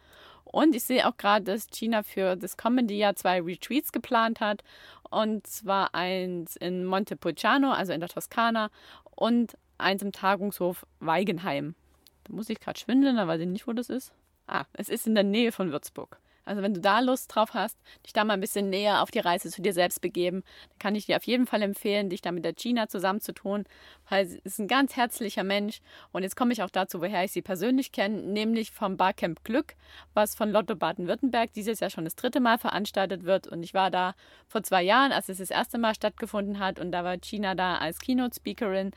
Und 0.45 0.75
ich 0.75 0.83
sehe 0.83 1.07
auch 1.07 1.15
gerade, 1.15 1.45
dass 1.45 1.67
China 1.67 2.01
für 2.01 2.35
das 2.35 2.57
kommende 2.57 2.95
Jahr 2.95 3.15
zwei 3.15 3.39
Retreats 3.39 3.91
geplant 3.91 4.39
hat. 4.39 4.63
Und 5.11 5.45
zwar 5.45 5.93
eins 5.93 6.55
in 6.55 6.85
Montepulciano, 6.85 7.71
also 7.71 7.93
in 7.93 7.99
der 7.99 8.09
Toskana, 8.09 8.71
und 9.15 9.55
eins 9.77 10.01
im 10.01 10.11
Tagungshof 10.11 10.87
Weigenheim. 10.99 11.75
Da 12.23 12.33
muss 12.33 12.49
ich 12.49 12.59
gerade 12.59 12.79
schwindeln, 12.79 13.17
da 13.17 13.27
weiß 13.27 13.41
ich 13.41 13.47
nicht, 13.47 13.67
wo 13.67 13.73
das 13.73 13.89
ist. 13.89 14.11
Ah, 14.47 14.65
es 14.73 14.89
ist 14.89 15.05
in 15.05 15.13
der 15.13 15.23
Nähe 15.23 15.51
von 15.51 15.71
Würzburg. 15.71 16.19
Also 16.45 16.61
wenn 16.61 16.73
du 16.73 16.81
da 16.81 16.99
Lust 16.99 17.33
drauf 17.33 17.53
hast, 17.53 17.77
dich 18.05 18.13
da 18.13 18.23
mal 18.23 18.33
ein 18.33 18.41
bisschen 18.41 18.69
näher 18.69 19.01
auf 19.01 19.11
die 19.11 19.19
Reise 19.19 19.49
zu 19.49 19.61
dir 19.61 19.73
selbst 19.73 20.01
begeben, 20.01 20.43
dann 20.69 20.79
kann 20.79 20.95
ich 20.95 21.05
dir 21.05 21.15
auf 21.15 21.23
jeden 21.23 21.47
Fall 21.47 21.61
empfehlen, 21.61 22.09
dich 22.09 22.21
da 22.21 22.31
mit 22.31 22.43
der 22.43 22.53
Gina 22.53 22.87
zusammenzutun, 22.89 23.65
weil 24.09 24.25
sie 24.25 24.39
ist 24.43 24.59
ein 24.59 24.67
ganz 24.67 24.95
herzlicher 24.95 25.43
Mensch. 25.43 25.79
Und 26.11 26.23
jetzt 26.23 26.35
komme 26.35 26.51
ich 26.51 26.61
auch 26.61 26.69
dazu, 26.69 27.01
woher 27.01 27.23
ich 27.23 27.31
sie 27.31 27.41
persönlich 27.41 27.91
kenne, 27.91 28.21
nämlich 28.21 28.71
vom 28.71 28.97
Barcamp 28.97 29.43
Glück, 29.43 29.75
was 30.13 30.35
von 30.35 30.51
Lotto 30.51 30.75
Baden-Württemberg 30.75 31.53
dieses 31.53 31.79
Jahr 31.79 31.89
schon 31.89 32.05
das 32.05 32.15
dritte 32.15 32.41
Mal 32.41 32.57
veranstaltet 32.57 33.23
wird. 33.23 33.47
Und 33.47 33.63
ich 33.63 33.73
war 33.73 33.89
da 33.89 34.13
vor 34.47 34.63
zwei 34.63 34.83
Jahren, 34.83 35.11
als 35.11 35.29
es 35.29 35.37
das 35.37 35.49
erste 35.49 35.77
Mal 35.77 35.95
stattgefunden 35.95 36.59
hat. 36.59 36.79
Und 36.79 36.91
da 36.91 37.03
war 37.03 37.17
Gina 37.17 37.55
da 37.55 37.77
als 37.77 37.99
Keynote-Speakerin. 37.99 38.91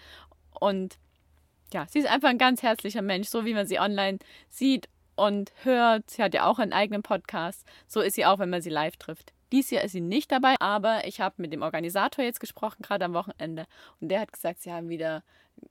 Und 0.59 0.99
ja, 1.73 1.87
sie 1.89 1.99
ist 2.01 2.09
einfach 2.09 2.29
ein 2.29 2.39
ganz 2.39 2.63
herzlicher 2.63 3.03
Mensch, 3.03 3.29
so 3.29 3.45
wie 3.45 3.55
man 3.55 3.67
sie 3.67 3.79
online 3.79 4.19
sieht 4.49 4.89
und 5.17 5.53
hört. 5.65 6.11
Sie 6.11 6.23
hat 6.23 6.35
ja 6.35 6.47
auch 6.47 6.59
einen 6.59 6.73
eigenen 6.73 7.03
Podcast. 7.03 7.67
So 7.87 8.01
ist 8.01 8.15
sie 8.15 8.27
auch, 8.27 8.39
wenn 8.39 8.51
man 8.51 8.63
sie 8.63 8.71
live 8.71 8.97
trifft. 8.97 9.33
Dies 9.53 9.71
Jahr 9.71 9.85
ist 9.85 9.93
sie 9.93 10.01
nicht 10.01 10.33
dabei, 10.33 10.57
aber 10.61 11.07
ich 11.07 11.21
habe 11.21 11.37
mit 11.39 11.53
dem 11.53 11.63
Organisator 11.63 12.25
jetzt 12.25 12.41
gesprochen, 12.41 12.83
gerade 12.83 13.05
am 13.05 13.15
Wochenende. 13.15 13.67
Und 14.01 14.09
der 14.09 14.21
hat 14.21 14.33
gesagt, 14.33 14.61
sie 14.61 14.73
haben 14.73 14.89
wieder 14.89 15.23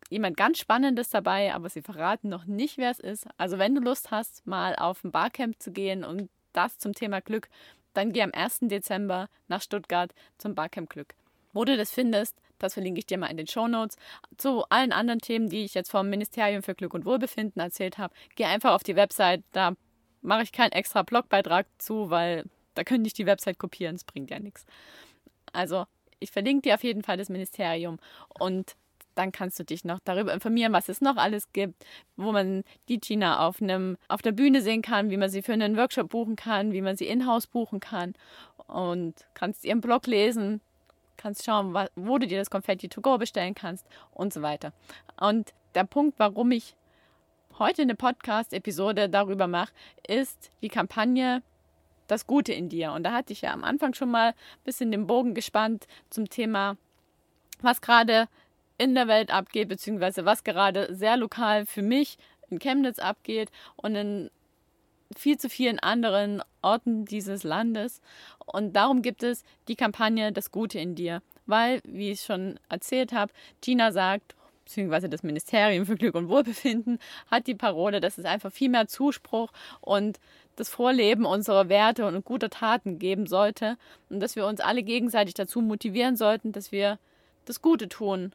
jemand 0.09 0.37
ganz 0.37 0.59
Spannendes 0.59 1.09
dabei, 1.09 1.53
aber 1.53 1.69
sie 1.69 1.81
verraten 1.81 2.29
noch 2.29 2.45
nicht, 2.45 2.77
wer 2.77 2.91
es 2.91 2.99
ist. 2.99 3.27
Also 3.37 3.59
wenn 3.59 3.75
du 3.75 3.81
Lust 3.81 4.11
hast, 4.11 4.45
mal 4.47 4.75
auf 4.75 5.03
ein 5.03 5.11
Barcamp 5.11 5.61
zu 5.61 5.71
gehen 5.71 6.03
und 6.03 6.29
das 6.53 6.77
zum 6.77 6.93
Thema 6.93 7.19
Glück, 7.19 7.49
dann 7.93 8.13
geh 8.13 8.21
am 8.21 8.31
1. 8.33 8.59
Dezember 8.61 9.27
nach 9.47 9.61
Stuttgart 9.61 10.13
zum 10.37 10.55
Barcamp 10.55 10.89
Glück. 10.89 11.15
Wo 11.53 11.65
du 11.65 11.77
das 11.77 11.91
findest, 11.91 12.35
das 12.65 12.73
verlinke 12.73 12.99
ich 12.99 13.05
dir 13.05 13.17
mal 13.17 13.27
in 13.27 13.37
den 13.37 13.47
Show 13.47 13.67
Notes. 13.67 13.97
Zu 14.37 14.63
allen 14.69 14.91
anderen 14.91 15.19
Themen, 15.19 15.49
die 15.49 15.63
ich 15.63 15.73
jetzt 15.73 15.91
vom 15.91 16.09
Ministerium 16.09 16.63
für 16.63 16.75
Glück 16.75 16.93
und 16.93 17.05
Wohlbefinden 17.05 17.61
erzählt 17.61 17.97
habe, 17.97 18.13
geh 18.35 18.45
einfach 18.45 18.73
auf 18.73 18.83
die 18.83 18.95
Website. 18.95 19.43
Da 19.51 19.73
mache 20.21 20.43
ich 20.43 20.51
keinen 20.51 20.71
extra 20.71 21.03
Blogbeitrag 21.03 21.67
zu, 21.77 22.09
weil 22.09 22.45
da 22.73 22.83
könnte 22.83 23.07
ich 23.07 23.13
die 23.13 23.25
Website 23.25 23.57
kopieren. 23.59 23.95
Das 23.95 24.03
bringt 24.03 24.29
ja 24.31 24.39
nichts. 24.39 24.65
Also, 25.53 25.85
ich 26.19 26.31
verlinke 26.31 26.63
dir 26.63 26.75
auf 26.75 26.83
jeden 26.83 27.03
Fall 27.03 27.17
das 27.17 27.29
Ministerium 27.29 27.99
und 28.39 28.75
dann 29.15 29.31
kannst 29.31 29.57
du 29.59 29.63
dich 29.63 29.85
noch 29.85 29.99
darüber 30.03 30.33
informieren, 30.33 30.73
was 30.73 30.89
es 30.89 30.99
noch 30.99 31.15
alles 31.15 31.53
gibt, 31.53 31.85
wo 32.17 32.33
man 32.33 32.63
die 32.89 32.99
Gina 32.99 33.47
auf, 33.47 33.61
einem, 33.61 33.97
auf 34.09 34.21
der 34.21 34.33
Bühne 34.33 34.61
sehen 34.61 34.81
kann, 34.81 35.09
wie 35.09 35.17
man 35.17 35.29
sie 35.29 35.41
für 35.41 35.53
einen 35.53 35.77
Workshop 35.77 36.09
buchen 36.09 36.35
kann, 36.35 36.73
wie 36.73 36.81
man 36.81 36.97
sie 36.97 37.07
in-house 37.07 37.47
buchen 37.47 37.79
kann 37.79 38.13
und 38.67 39.25
kannst 39.33 39.63
ihren 39.63 39.81
Blog 39.81 40.07
lesen 40.07 40.61
kannst 41.25 41.43
schauen, 41.43 41.75
wo 41.95 42.19
du 42.19 42.27
dir 42.27 42.37
das 42.37 42.51
Konfetti 42.51 42.87
to 42.87 43.01
go 43.01 43.17
bestellen 43.17 43.55
kannst 43.55 43.87
und 44.11 44.31
so 44.31 44.43
weiter. 44.43 44.73
Und 45.19 45.55
der 45.73 45.83
Punkt, 45.83 46.19
warum 46.19 46.51
ich 46.51 46.75
heute 47.57 47.81
eine 47.81 47.95
Podcast-Episode 47.95 49.09
darüber 49.09 49.47
mache, 49.47 49.73
ist 50.07 50.51
die 50.61 50.69
Kampagne 50.69 51.41
Das 52.05 52.27
Gute 52.27 52.53
in 52.53 52.69
dir. 52.69 52.91
Und 52.91 53.01
da 53.01 53.11
hatte 53.11 53.33
ich 53.33 53.41
ja 53.41 53.53
am 53.53 53.63
Anfang 53.63 53.95
schon 53.95 54.11
mal 54.11 54.27
ein 54.27 54.63
bisschen 54.65 54.91
den 54.91 55.07
Bogen 55.07 55.33
gespannt 55.33 55.87
zum 56.11 56.29
Thema, 56.29 56.77
was 57.59 57.81
gerade 57.81 58.27
in 58.77 58.93
der 58.93 59.07
Welt 59.07 59.31
abgeht, 59.31 59.67
beziehungsweise 59.67 60.25
was 60.25 60.43
gerade 60.43 60.93
sehr 60.93 61.17
lokal 61.17 61.65
für 61.65 61.81
mich 61.81 62.19
in 62.51 62.59
Chemnitz 62.59 62.99
abgeht. 62.99 63.49
Und 63.77 63.95
in 63.95 64.29
viel 65.15 65.37
zu 65.37 65.49
vielen 65.49 65.79
anderen 65.79 66.41
Orten 66.61 67.05
dieses 67.05 67.43
Landes. 67.43 68.01
Und 68.45 68.75
darum 68.75 69.01
gibt 69.01 69.23
es 69.23 69.43
die 69.67 69.75
Kampagne 69.75 70.31
Das 70.31 70.51
Gute 70.51 70.79
in 70.79 70.95
dir. 70.95 71.21
Weil, 71.45 71.81
wie 71.83 72.11
ich 72.11 72.21
schon 72.21 72.59
erzählt 72.69 73.13
habe, 73.13 73.31
Gina 73.61 73.91
sagt, 73.91 74.35
beziehungsweise 74.65 75.09
das 75.09 75.23
Ministerium 75.23 75.85
für 75.85 75.95
Glück 75.95 76.15
und 76.15 76.27
Wohlbefinden 76.27 76.99
hat 77.29 77.47
die 77.47 77.55
Parole, 77.55 78.01
dass 78.01 78.17
es 78.17 78.25
einfach 78.25 78.51
viel 78.51 78.69
mehr 78.69 78.87
Zuspruch 78.87 79.51
und 79.79 80.19
das 80.55 80.69
Vorleben 80.69 81.25
unserer 81.25 81.69
Werte 81.69 82.05
und 82.07 82.25
guter 82.25 82.49
Taten 82.49 82.97
geben 82.97 83.27
sollte 83.27 83.77
und 84.09 84.19
dass 84.19 84.35
wir 84.35 84.47
uns 84.47 84.59
alle 84.59 84.83
gegenseitig 84.83 85.35
dazu 85.35 85.61
motivieren 85.61 86.15
sollten, 86.15 86.51
dass 86.51 86.71
wir 86.71 86.97
das 87.45 87.61
Gute 87.61 87.87
tun 87.89 88.31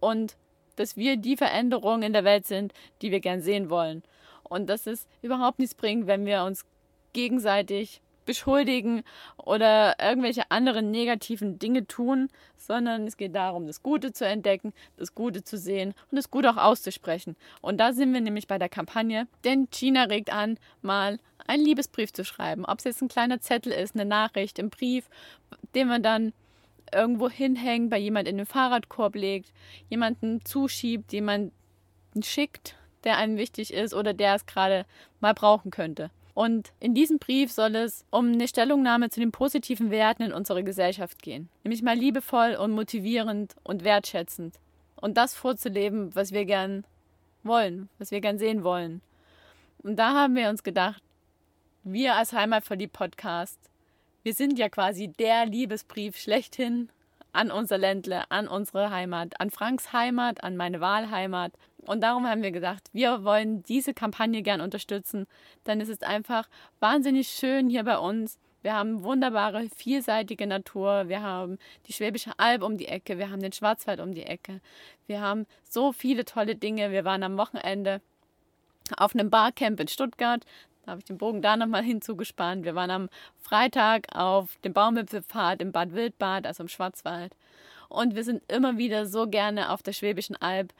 und 0.00 0.36
dass 0.76 0.96
wir 0.96 1.16
die 1.16 1.36
Veränderungen 1.36 2.02
in 2.02 2.12
der 2.12 2.24
Welt 2.24 2.46
sind, 2.46 2.74
die 3.00 3.10
wir 3.10 3.20
gern 3.20 3.40
sehen 3.40 3.70
wollen. 3.70 4.02
Und 4.48 4.68
dass 4.68 4.86
es 4.86 5.06
überhaupt 5.22 5.58
nichts 5.58 5.74
bringt, 5.74 6.06
wenn 6.06 6.26
wir 6.26 6.44
uns 6.44 6.64
gegenseitig 7.12 8.00
beschuldigen 8.26 9.02
oder 9.38 9.96
irgendwelche 10.00 10.50
anderen 10.50 10.90
negativen 10.90 11.58
Dinge 11.58 11.86
tun, 11.86 12.28
sondern 12.56 13.06
es 13.06 13.16
geht 13.16 13.34
darum, 13.34 13.66
das 13.66 13.82
Gute 13.82 14.12
zu 14.12 14.26
entdecken, 14.26 14.74
das 14.96 15.14
Gute 15.14 15.44
zu 15.44 15.56
sehen 15.56 15.94
und 16.10 16.16
das 16.16 16.30
Gute 16.30 16.50
auch 16.50 16.56
auszusprechen. 16.56 17.36
Und 17.62 17.78
da 17.78 17.92
sind 17.92 18.12
wir 18.12 18.20
nämlich 18.20 18.48
bei 18.48 18.58
der 18.58 18.68
Kampagne, 18.68 19.28
denn 19.44 19.68
China 19.70 20.04
regt 20.04 20.30
an, 20.30 20.58
mal 20.82 21.18
einen 21.46 21.64
Liebesbrief 21.64 22.12
zu 22.12 22.24
schreiben. 22.24 22.66
Ob 22.66 22.78
es 22.78 22.84
jetzt 22.84 23.02
ein 23.02 23.08
kleiner 23.08 23.40
Zettel 23.40 23.72
ist, 23.72 23.94
eine 23.94 24.04
Nachricht, 24.04 24.58
ein 24.58 24.70
Brief, 24.70 25.08
den 25.74 25.88
man 25.88 26.02
dann 26.02 26.32
irgendwo 26.92 27.30
hinhängt, 27.30 27.90
bei 27.90 27.98
jemand 27.98 28.28
in 28.28 28.36
den 28.36 28.46
Fahrradkorb 28.46 29.14
legt, 29.14 29.52
jemanden 29.88 30.44
zuschiebt, 30.44 31.12
jemanden 31.12 31.52
schickt, 32.22 32.76
der 33.06 33.16
einem 33.16 33.38
wichtig 33.38 33.72
ist 33.72 33.94
oder 33.94 34.12
der 34.12 34.34
es 34.34 34.44
gerade 34.44 34.84
mal 35.20 35.32
brauchen 35.32 35.70
könnte. 35.70 36.10
Und 36.34 36.72
in 36.80 36.94
diesem 36.94 37.18
Brief 37.18 37.50
soll 37.50 37.76
es 37.76 38.04
um 38.10 38.32
eine 38.32 38.46
Stellungnahme 38.46 39.08
zu 39.08 39.20
den 39.20 39.32
positiven 39.32 39.90
Werten 39.90 40.22
in 40.22 40.34
unserer 40.34 40.62
Gesellschaft 40.62 41.22
gehen. 41.22 41.48
Nämlich 41.64 41.82
mal 41.82 41.96
liebevoll 41.96 42.56
und 42.56 42.72
motivierend 42.72 43.56
und 43.62 43.84
wertschätzend. 43.84 44.56
Und 44.96 45.16
das 45.16 45.34
vorzuleben, 45.34 46.14
was 46.14 46.32
wir 46.32 46.44
gern 46.44 46.84
wollen, 47.42 47.88
was 47.98 48.10
wir 48.10 48.20
gern 48.20 48.38
sehen 48.38 48.64
wollen. 48.64 49.00
Und 49.78 49.96
da 49.96 50.12
haben 50.12 50.34
wir 50.36 50.50
uns 50.50 50.62
gedacht, 50.62 51.02
wir 51.84 52.16
als 52.16 52.34
Heimatverliebt 52.34 52.92
Podcast, 52.92 53.58
wir 54.22 54.34
sind 54.34 54.58
ja 54.58 54.68
quasi 54.68 55.08
der 55.08 55.46
Liebesbrief 55.46 56.18
schlechthin 56.18 56.90
an 57.32 57.50
unser 57.50 57.78
Ländle, 57.78 58.30
an 58.30 58.48
unsere 58.48 58.90
Heimat, 58.90 59.40
an 59.40 59.50
Franks 59.50 59.92
Heimat, 59.92 60.42
an 60.42 60.56
meine 60.56 60.80
Wahlheimat. 60.80 61.52
Und 61.86 62.00
darum 62.00 62.26
haben 62.26 62.42
wir 62.42 62.50
gesagt, 62.50 62.88
wir 62.92 63.24
wollen 63.24 63.62
diese 63.62 63.94
Kampagne 63.94 64.42
gern 64.42 64.60
unterstützen, 64.60 65.26
denn 65.66 65.80
es 65.80 65.88
ist 65.88 66.04
einfach 66.04 66.48
wahnsinnig 66.80 67.28
schön 67.28 67.68
hier 67.68 67.84
bei 67.84 67.98
uns. 67.98 68.38
Wir 68.62 68.74
haben 68.74 69.04
wunderbare, 69.04 69.68
vielseitige 69.76 70.46
Natur. 70.48 71.08
Wir 71.08 71.22
haben 71.22 71.58
die 71.86 71.92
Schwäbische 71.92 72.32
Alb 72.36 72.64
um 72.64 72.76
die 72.76 72.88
Ecke. 72.88 73.16
Wir 73.16 73.30
haben 73.30 73.40
den 73.40 73.52
Schwarzwald 73.52 74.00
um 74.00 74.12
die 74.12 74.24
Ecke. 74.24 74.60
Wir 75.06 75.20
haben 75.20 75.46
so 75.62 75.92
viele 75.92 76.24
tolle 76.24 76.56
Dinge. 76.56 76.90
Wir 76.90 77.04
waren 77.04 77.22
am 77.22 77.38
Wochenende 77.38 78.00
auf 78.96 79.14
einem 79.14 79.30
Barcamp 79.30 79.78
in 79.78 79.86
Stuttgart. 79.86 80.44
Da 80.84 80.92
habe 80.92 81.00
ich 81.00 81.04
den 81.04 81.18
Bogen 81.18 81.42
da 81.42 81.56
nochmal 81.56 81.82
hinzugespannt. 81.84 82.64
Wir 82.64 82.74
waren 82.74 82.90
am 82.90 83.08
Freitag 83.40 84.08
auf 84.12 84.56
dem 84.64 84.72
Baumwipfelpfad 84.72 85.62
im 85.62 85.70
Bad 85.70 85.92
Wildbad, 85.92 86.46
also 86.46 86.64
im 86.64 86.68
Schwarzwald. 86.68 87.36
Und 87.88 88.16
wir 88.16 88.24
sind 88.24 88.42
immer 88.50 88.78
wieder 88.78 89.06
so 89.06 89.28
gerne 89.28 89.70
auf 89.70 89.82
der 89.82 89.92
Schwäbischen 89.92 90.34
Alb, 90.36 90.72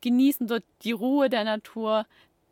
genießen 0.00 0.46
dort 0.46 0.64
die 0.82 0.92
Ruhe 0.92 1.28
der 1.28 1.44
Natur, 1.44 2.06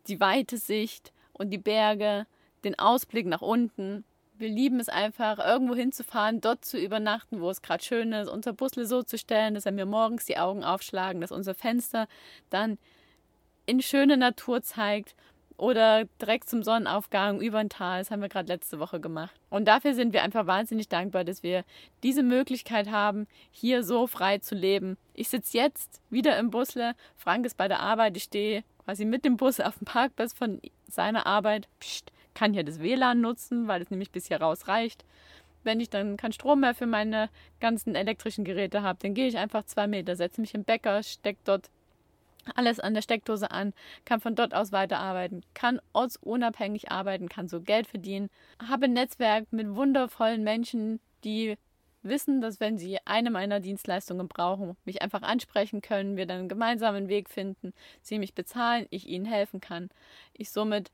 die 0.07 0.19
weite 0.19 0.57
Sicht 0.57 1.13
und 1.33 1.51
die 1.51 1.57
Berge, 1.57 2.25
den 2.63 2.77
Ausblick 2.77 3.25
nach 3.25 3.41
unten. 3.41 4.03
Wir 4.37 4.49
lieben 4.49 4.79
es 4.79 4.89
einfach, 4.89 5.39
irgendwo 5.39 5.75
hinzufahren, 5.75 6.41
dort 6.41 6.63
zu 6.63 6.77
übernachten, 6.77 7.41
wo 7.41 7.49
es 7.49 7.61
gerade 7.61 7.83
schön 7.83 8.13
ist, 8.13 8.29
unser 8.29 8.53
Busle 8.53 8.85
so 8.85 9.03
zu 9.03 9.17
stellen, 9.17 9.53
dass 9.53 9.65
er 9.65 9.71
mir 9.71 9.85
morgens 9.85 10.25
die 10.25 10.37
Augen 10.37 10.63
aufschlagen, 10.63 11.21
dass 11.21 11.31
unser 11.31 11.55
Fenster 11.55 12.07
dann 12.49 12.77
in 13.65 13.81
schöne 13.81 14.17
Natur 14.17 14.61
zeigt 14.61 15.15
oder 15.59 16.05
direkt 16.21 16.49
zum 16.49 16.63
Sonnenaufgang 16.63 17.41
über 17.41 17.59
ein 17.59 17.69
Tal. 17.69 17.99
Das 17.99 18.11
haben 18.11 18.21
wir 18.21 18.29
gerade 18.29 18.47
letzte 18.47 18.79
Woche 18.79 18.99
gemacht. 18.99 19.35
Und 19.49 19.67
dafür 19.67 19.93
sind 19.93 20.13
wir 20.13 20.23
einfach 20.23 20.47
wahnsinnig 20.47 20.87
dankbar, 20.87 21.23
dass 21.23 21.43
wir 21.43 21.65
diese 22.01 22.23
Möglichkeit 22.23 22.89
haben, 22.89 23.27
hier 23.51 23.83
so 23.83 24.07
frei 24.07 24.37
zu 24.37 24.55
leben. 24.55 24.97
Ich 25.13 25.29
sitze 25.29 25.57
jetzt 25.57 26.01
wieder 26.09 26.37
im 26.39 26.49
Busle. 26.49 26.95
Frank 27.17 27.45
ist 27.45 27.57
bei 27.57 27.67
der 27.67 27.81
Arbeit. 27.81 28.15
Ich 28.15 28.23
stehe 28.23 28.63
quasi 28.85 29.05
mit 29.05 29.25
dem 29.25 29.37
Bus 29.37 29.59
auf 29.59 29.77
dem 29.77 29.85
Parkplatz 29.85 30.33
von 30.33 30.61
seiner 30.87 31.25
Arbeit. 31.25 31.67
Psst, 31.79 32.11
kann 32.33 32.53
hier 32.53 32.63
das 32.63 32.79
WLAN 32.79 33.19
nutzen, 33.19 33.67
weil 33.67 33.81
es 33.81 33.91
nämlich 33.91 34.11
bis 34.11 34.27
hier 34.27 34.41
raus 34.41 34.67
reicht. 34.69 35.03
Wenn 35.63 35.81
ich 35.81 35.89
dann 35.89 36.15
keinen 36.15 36.31
Strom 36.31 36.61
mehr 36.61 36.73
für 36.73 36.87
meine 36.87 37.29
ganzen 37.59 37.95
elektrischen 37.95 38.45
Geräte 38.45 38.81
habe, 38.81 38.99
dann 39.01 39.13
gehe 39.13 39.27
ich 39.27 39.37
einfach 39.37 39.65
zwei 39.65 39.87
Meter, 39.87 40.15
setze 40.15 40.39
mich 40.39 40.55
im 40.55 40.63
Bäcker, 40.63 41.03
stecke 41.03 41.39
dort 41.43 41.69
alles 42.55 42.79
an 42.79 42.93
der 42.93 43.01
Steckdose 43.01 43.51
an, 43.51 43.73
kann 44.05 44.19
von 44.19 44.35
dort 44.35 44.53
aus 44.53 44.71
weiterarbeiten, 44.71 45.43
kann 45.53 45.79
ortsunabhängig 45.93 46.91
arbeiten, 46.91 47.29
kann 47.29 47.47
so 47.47 47.61
Geld 47.61 47.87
verdienen, 47.87 48.29
habe 48.65 48.85
ein 48.85 48.93
Netzwerk 48.93 49.51
mit 49.51 49.75
wundervollen 49.75 50.43
Menschen, 50.43 50.99
die 51.23 51.57
wissen, 52.01 52.41
dass 52.41 52.59
wenn 52.59 52.77
sie 52.77 52.97
eine 53.05 53.29
meiner 53.29 53.59
Dienstleistungen 53.59 54.27
brauchen, 54.27 54.77
mich 54.85 55.01
einfach 55.01 55.21
ansprechen 55.21 55.81
können, 55.81 56.17
wir 56.17 56.25
dann 56.25 56.39
einen 56.39 56.49
gemeinsamen 56.49 57.09
Weg 57.09 57.29
finden, 57.29 57.73
sie 58.01 58.19
mich 58.19 58.33
bezahlen, 58.33 58.87
ich 58.89 59.07
ihnen 59.07 59.25
helfen 59.25 59.59
kann, 59.59 59.89
ich 60.33 60.49
somit 60.49 60.91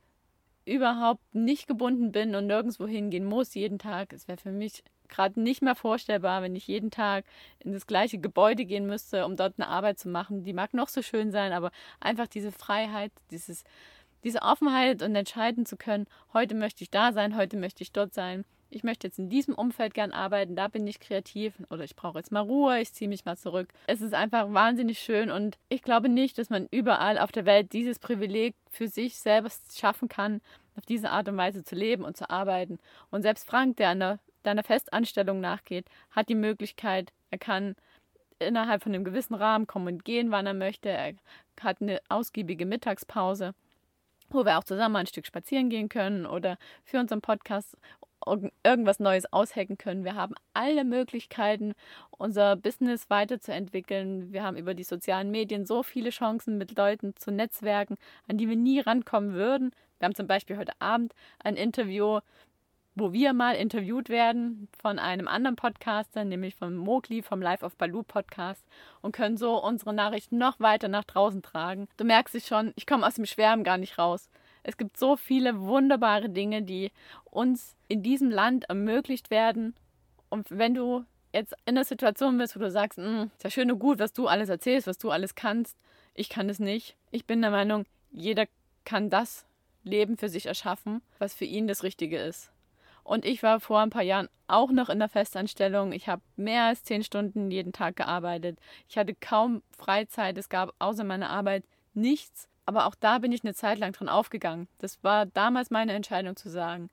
überhaupt 0.66 1.22
nicht 1.34 1.68
gebunden 1.68 2.12
bin 2.12 2.36
und 2.36 2.48
nirgendwo 2.48 2.88
hingehen 2.88 3.26
muss 3.26 3.54
jeden 3.54 3.78
Tag. 3.78 4.14
Es 4.14 4.28
wäre 4.28 4.40
für 4.40 4.52
mich 4.52 4.84
gerade 5.10 5.40
nicht 5.40 5.62
mehr 5.62 5.76
vorstellbar, 5.76 6.42
wenn 6.42 6.56
ich 6.56 6.68
jeden 6.68 6.92
Tag 6.92 7.26
in 7.60 7.74
das 7.74 7.88
gleiche 7.88 8.18
Gebäude 8.18 8.66
gehen 8.66 8.86
müsste, 8.86 9.26
um 9.26 9.36
dort 9.36 9.56
eine 9.58 9.68
Arbeit 9.68 10.00
zu 10.00 10.10
machen. 10.10 10.44
Die 10.44 10.54
mag 10.54 10.74
noch 10.74 10.90
so 10.90 11.02
schön 11.02 11.32
sein, 11.32 11.54
aber 11.54 11.72
einfach 12.00 12.28
diese 12.28 12.52
Freiheit, 12.52 13.12
dieses, 13.32 13.64
diese 14.24 14.42
Offenheit 14.42 15.02
und 15.02 15.16
entscheiden 15.16 15.66
zu 15.66 15.78
können, 15.78 16.08
heute 16.34 16.56
möchte 16.56 16.84
ich 16.84 16.90
da 16.90 17.14
sein, 17.14 17.36
heute 17.36 17.58
möchte 17.58 17.84
ich 17.84 17.92
dort 17.92 18.14
sein. 18.14 18.46
Ich 18.70 18.84
möchte 18.84 19.08
jetzt 19.08 19.20
in 19.20 19.30
diesem 19.30 19.54
Umfeld 19.54 19.94
gern 19.94 20.12
arbeiten, 20.12 20.56
da 20.56 20.68
bin 20.68 20.86
ich 20.88 21.00
kreativ 21.00 21.54
oder 21.70 21.84
ich 21.84 21.96
brauche 21.96 22.18
jetzt 22.18 22.32
mal 22.32 22.42
Ruhe, 22.42 22.82
ich 22.82 22.92
ziehe 22.92 23.08
mich 23.08 23.24
mal 23.24 23.38
zurück. 23.38 23.70
Es 23.88 24.02
ist 24.02 24.14
einfach 24.14 24.52
wahnsinnig 24.52 25.00
schön 25.00 25.30
und 25.32 25.58
ich 25.70 25.82
glaube 25.82 26.10
nicht, 26.10 26.38
dass 26.38 26.50
man 26.50 26.68
überall 26.72 27.18
auf 27.18 27.32
der 27.32 27.46
Welt 27.46 27.72
dieses 27.74 28.00
Privileg 28.00 28.56
für 28.70 28.88
sich 28.88 29.18
selbst 29.18 29.80
schaffen 29.80 30.10
kann, 30.10 30.42
auf 30.76 30.86
diese 30.86 31.12
Art 31.12 31.30
und 31.30 31.38
Weise 31.38 31.64
zu 31.64 31.76
leben 31.76 32.04
und 32.04 32.18
zu 32.18 32.30
arbeiten. 32.30 32.80
Und 33.12 33.22
selbst 33.22 33.48
Frank, 33.48 33.78
der 33.78 33.90
an 33.90 34.00
der 34.00 34.20
deiner 34.46 34.64
Festanstellung 34.64 35.40
nachgeht, 35.42 35.88
hat 36.12 36.30
die 36.30 36.36
Möglichkeit, 36.36 37.12
er 37.32 37.38
kann 37.38 37.76
innerhalb 38.40 38.84
von 38.84 38.94
einem 38.94 39.04
gewissen 39.04 39.36
Rahmen 39.36 39.68
kommen 39.68 39.88
und 39.88 40.06
gehen, 40.06 40.32
wann 40.32 40.46
er 40.46 40.54
möchte. 40.54 40.90
Er 40.90 41.14
hat 41.62 41.82
eine 41.82 42.00
ausgiebige 42.10 42.66
Mittagspause, 42.66 43.54
wo 44.30 44.46
wir 44.46 44.58
auch 44.58 44.64
zusammen 44.64 44.98
ein 44.98 45.08
Stück 45.08 45.26
spazieren 45.26 45.70
gehen 45.70 45.90
können 45.90 46.26
oder 46.26 46.58
für 46.84 47.00
unseren 47.00 47.22
Podcast 47.22 47.78
irgendwas 48.64 49.00
Neues 49.00 49.32
aushacken 49.32 49.78
können. 49.78 50.04
Wir 50.04 50.16
haben 50.16 50.36
alle 50.54 50.84
Möglichkeiten, 50.84 51.74
unser 52.10 52.56
Business 52.56 53.10
weiterzuentwickeln. 53.10 54.34
Wir 54.34 54.44
haben 54.44 54.58
über 54.58 54.74
die 54.74 54.84
sozialen 54.84 55.32
Medien 55.32 55.66
so 55.66 55.84
viele 55.84 56.10
Chancen, 56.10 56.58
mit 56.58 56.76
Leuten 56.76 57.16
zu 57.16 57.32
netzwerken, 57.32 57.98
an 58.28 58.38
die 58.38 58.50
wir 58.50 58.56
nie 58.56 58.80
rankommen 58.80 59.34
würden. 59.34 59.72
Wir 60.00 60.06
haben 60.06 60.16
zum 60.16 60.28
Beispiel 60.28 60.58
heute 60.58 60.74
Abend 60.80 61.14
ein 61.44 61.56
Interview 61.56 62.20
wo 62.96 63.12
wir 63.12 63.34
mal 63.34 63.56
interviewt 63.56 64.10
werden 64.10 64.70
von 64.82 65.00
einem 65.00 65.28
anderen 65.28 65.58
Podcaster, 65.58 66.24
nämlich 66.24 66.56
von 66.56 66.76
Mogli 66.76 67.22
vom 67.22 67.42
Life 67.42 67.64
of 67.66 67.76
Baloo 67.76 68.04
Podcast 68.04 68.64
und 69.02 69.14
können 69.14 69.36
so 69.36 69.62
unsere 69.62 69.94
Nachrichten 69.94 70.38
noch 70.38 70.60
weiter 70.62 70.88
nach 70.88 71.04
draußen 71.04 71.42
tragen. 71.42 71.88
Du 71.98 72.06
merkst 72.06 72.36
es 72.36 72.48
schon, 72.48 72.72
ich 72.76 72.88
komme 72.88 73.06
aus 73.06 73.16
dem 73.16 73.26
Schwärmen 73.26 73.66
gar 73.66 73.78
nicht 73.78 73.98
raus. 73.98 74.30
Es 74.64 74.78
gibt 74.78 74.98
so 74.98 75.18
viele 75.18 75.60
wunderbare 75.62 76.30
Dinge, 76.30 76.64
die 76.64 76.92
uns 77.26 77.76
in 77.88 78.02
diesem 78.02 78.32
Land 78.32 78.66
ermöglicht 78.70 79.30
werden. 79.30 79.76
Und 80.30 80.48
wenn 80.50 80.74
du 80.74 81.04
jetzt 81.34 81.54
in 81.66 81.76
der 81.76 81.84
Situation 81.84 82.38
bist, 82.38 82.56
wo 82.56 82.62
du 82.62 82.72
sagst, 82.72 82.98
hm, 82.98 83.30
ist 83.36 83.44
ja 83.44 83.50
schön 83.50 83.72
und 83.72 83.80
gut, 83.80 84.00
was 84.00 84.14
du 84.14 84.28
alles 84.28 84.50
erzählst, 84.50 84.88
was 84.88 84.98
du 84.98 85.12
alles 85.12 85.36
kannst, 85.36 85.78
ich 86.14 86.30
kann 86.30 86.50
es 86.50 86.60
nicht. 86.60 86.96
Ich 87.12 87.26
bin 87.26 87.42
der 87.42 87.52
Meinung, 87.52 87.86
jeder 88.12 88.46
kann 88.86 89.10
das 89.10 89.46
Leben 89.84 90.18
für 90.18 90.30
sich 90.30 90.46
erschaffen, 90.46 91.02
was 91.20 91.36
für 91.36 91.46
ihn 91.46 91.68
das 91.68 91.84
Richtige 91.84 92.18
ist. 92.18 92.52
Und 93.06 93.24
ich 93.24 93.44
war 93.44 93.60
vor 93.60 93.82
ein 93.82 93.92
paar 93.92 94.02
Jahren 94.02 94.30
auch 94.48 94.72
noch 94.72 94.90
in 94.90 94.98
der 94.98 95.10
Festanstellung. 95.10 95.92
Ich 95.92 96.10
habe 96.10 96.24
mehr 96.36 96.64
als 96.64 96.84
zehn 96.84 97.04
Stunden 97.04 97.52
jeden 97.52 97.72
Tag 97.72 97.96
gearbeitet. 97.96 98.60
Ich 98.90 98.98
hatte 98.98 99.14
kaum 99.14 99.62
Freizeit. 99.78 100.38
Es 100.40 100.50
gab 100.50 100.74
außer 100.80 101.04
meiner 101.04 101.30
Arbeit 101.30 101.64
nichts. 101.94 102.50
Aber 102.66 102.88
auch 102.88 102.96
da 102.96 103.20
bin 103.20 103.32
ich 103.32 103.44
eine 103.44 103.54
Zeit 103.54 103.78
lang 103.78 103.94
dran 103.94 104.10
aufgegangen. 104.10 104.68
Das 104.80 105.04
war 105.04 105.28
damals 105.28 105.70
meine 105.70 105.94
Entscheidung 105.94 106.36
zu 106.36 106.50
sagen, 106.50 106.90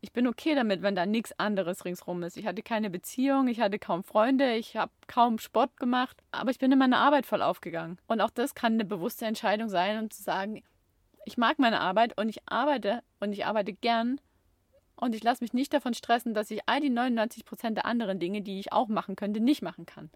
ich 0.00 0.12
bin 0.12 0.26
okay 0.26 0.54
damit, 0.54 0.80
wenn 0.80 0.94
da 0.94 1.04
nichts 1.04 1.38
anderes 1.38 1.84
ringsrum 1.84 2.22
ist. 2.22 2.38
Ich 2.38 2.46
hatte 2.46 2.62
keine 2.62 2.88
Beziehung, 2.88 3.48
ich 3.48 3.60
hatte 3.60 3.78
kaum 3.78 4.04
Freunde, 4.04 4.54
ich 4.54 4.76
habe 4.76 4.92
kaum 5.08 5.38
Sport 5.38 5.76
gemacht, 5.76 6.16
aber 6.30 6.50
ich 6.50 6.58
bin 6.58 6.72
in 6.72 6.78
meine 6.78 6.96
Arbeit 6.96 7.26
voll 7.26 7.42
aufgegangen. 7.42 7.98
Und 8.06 8.22
auch 8.22 8.30
das 8.30 8.54
kann 8.54 8.74
eine 8.74 8.86
bewusste 8.86 9.26
Entscheidung 9.26 9.68
sein, 9.68 9.98
um 9.98 10.10
zu 10.10 10.22
sagen, 10.22 10.62
Ich 11.24 11.36
mag 11.36 11.58
meine 11.58 11.80
Arbeit 11.80 12.16
und 12.16 12.30
ich 12.30 12.48
arbeite 12.48 13.02
und 13.20 13.32
ich 13.32 13.44
arbeite 13.44 13.74
gern 13.74 14.18
und 14.98 15.14
ich 15.14 15.22
lasse 15.22 15.42
mich 15.42 15.52
nicht 15.52 15.72
davon 15.72 15.94
stressen, 15.94 16.34
dass 16.34 16.50
ich 16.50 16.60
all 16.66 16.80
die 16.80 16.90
99 16.90 17.44
Prozent 17.44 17.76
der 17.76 17.86
anderen 17.86 18.18
Dinge, 18.18 18.42
die 18.42 18.60
ich 18.60 18.72
auch 18.72 18.88
machen 18.88 19.16
könnte, 19.16 19.40
nicht 19.40 19.62
machen 19.62 19.86
kann. 19.86 20.10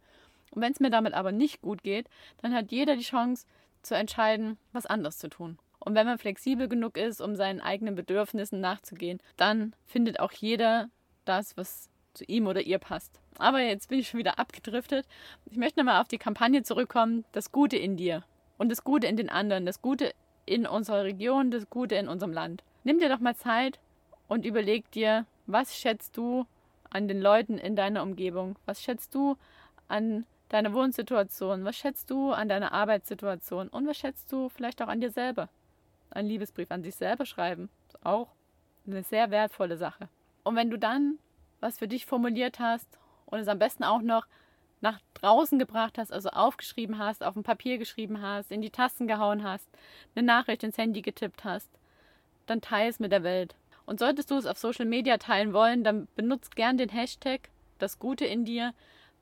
Und 0.50 0.60
wenn 0.60 0.72
es 0.72 0.80
mir 0.80 0.90
damit 0.90 1.14
aber 1.14 1.32
nicht 1.32 1.62
gut 1.62 1.82
geht, 1.82 2.08
dann 2.42 2.54
hat 2.54 2.70
jeder 2.70 2.96
die 2.96 3.02
Chance 3.02 3.46
zu 3.82 3.94
entscheiden, 3.94 4.58
was 4.72 4.86
anderes 4.86 5.18
zu 5.18 5.28
tun. 5.28 5.58
Und 5.78 5.94
wenn 5.94 6.06
man 6.06 6.18
flexibel 6.18 6.68
genug 6.68 6.96
ist, 6.96 7.20
um 7.20 7.34
seinen 7.34 7.60
eigenen 7.60 7.94
Bedürfnissen 7.94 8.60
nachzugehen, 8.60 9.20
dann 9.36 9.74
findet 9.86 10.20
auch 10.20 10.32
jeder 10.32 10.90
das, 11.24 11.56
was 11.56 11.88
zu 12.14 12.24
ihm 12.24 12.46
oder 12.46 12.60
ihr 12.60 12.78
passt. 12.78 13.20
Aber 13.38 13.60
jetzt 13.60 13.88
bin 13.88 13.98
ich 13.98 14.08
schon 14.08 14.18
wieder 14.18 14.38
abgedriftet. 14.38 15.06
Ich 15.46 15.56
möchte 15.56 15.80
nochmal 15.80 16.00
auf 16.00 16.08
die 16.08 16.18
Kampagne 16.18 16.62
zurückkommen, 16.62 17.24
das 17.32 17.50
Gute 17.50 17.76
in 17.76 17.96
dir 17.96 18.24
und 18.58 18.68
das 18.68 18.84
Gute 18.84 19.06
in 19.06 19.16
den 19.16 19.30
anderen, 19.30 19.66
das 19.66 19.82
Gute 19.82 20.12
in 20.44 20.66
unserer 20.66 21.04
Region, 21.04 21.50
das 21.50 21.70
Gute 21.70 21.94
in 21.94 22.08
unserem 22.08 22.32
Land. 22.32 22.62
Nimm 22.84 22.98
dir 22.98 23.08
doch 23.08 23.20
mal 23.20 23.36
Zeit 23.36 23.80
und 24.32 24.46
überleg 24.46 24.90
dir, 24.92 25.26
was 25.46 25.76
schätzt 25.76 26.16
du 26.16 26.46
an 26.88 27.06
den 27.06 27.20
Leuten 27.20 27.58
in 27.58 27.76
deiner 27.76 28.02
Umgebung? 28.02 28.56
Was 28.64 28.82
schätzt 28.82 29.14
du 29.14 29.36
an 29.88 30.24
deiner 30.48 30.72
Wohnsituation? 30.72 31.66
Was 31.66 31.76
schätzt 31.76 32.08
du 32.08 32.32
an 32.32 32.48
deiner 32.48 32.72
Arbeitssituation? 32.72 33.68
Und 33.68 33.86
was 33.86 33.98
schätzt 33.98 34.32
du 34.32 34.48
vielleicht 34.48 34.80
auch 34.80 34.88
an 34.88 35.02
dir 35.02 35.10
selber? 35.10 35.50
Ein 36.08 36.24
Liebesbrief 36.24 36.70
an 36.70 36.82
sich 36.82 36.94
selber 36.94 37.26
schreiben, 37.26 37.68
ist 37.88 38.06
auch 38.06 38.28
eine 38.86 39.02
sehr 39.02 39.30
wertvolle 39.30 39.76
Sache. 39.76 40.08
Und 40.44 40.56
wenn 40.56 40.70
du 40.70 40.78
dann 40.78 41.18
was 41.60 41.78
für 41.78 41.86
dich 41.86 42.06
formuliert 42.06 42.58
hast 42.58 42.88
und 43.26 43.38
es 43.38 43.48
am 43.48 43.58
besten 43.58 43.84
auch 43.84 44.00
noch 44.00 44.26
nach 44.80 44.98
draußen 45.12 45.58
gebracht 45.58 45.98
hast, 45.98 46.10
also 46.10 46.30
aufgeschrieben 46.30 46.98
hast, 46.98 47.22
auf 47.22 47.36
ein 47.36 47.42
Papier 47.42 47.76
geschrieben 47.76 48.22
hast, 48.22 48.50
in 48.50 48.62
die 48.62 48.70
Tasten 48.70 49.06
gehauen 49.06 49.44
hast, 49.44 49.68
eine 50.14 50.24
Nachricht 50.24 50.64
ins 50.64 50.78
Handy 50.78 51.02
getippt 51.02 51.44
hast, 51.44 51.68
dann 52.46 52.62
teile 52.62 52.88
es 52.88 52.98
mit 52.98 53.12
der 53.12 53.24
Welt. 53.24 53.54
Und 53.86 53.98
solltest 53.98 54.30
du 54.30 54.36
es 54.36 54.46
auf 54.46 54.58
Social 54.58 54.86
Media 54.86 55.18
teilen 55.18 55.52
wollen, 55.52 55.84
dann 55.84 56.08
benutzt 56.14 56.56
gern 56.56 56.78
den 56.78 56.88
Hashtag 56.88 57.48
das 57.78 57.98
Gute 57.98 58.24
in 58.24 58.44
dir, 58.44 58.74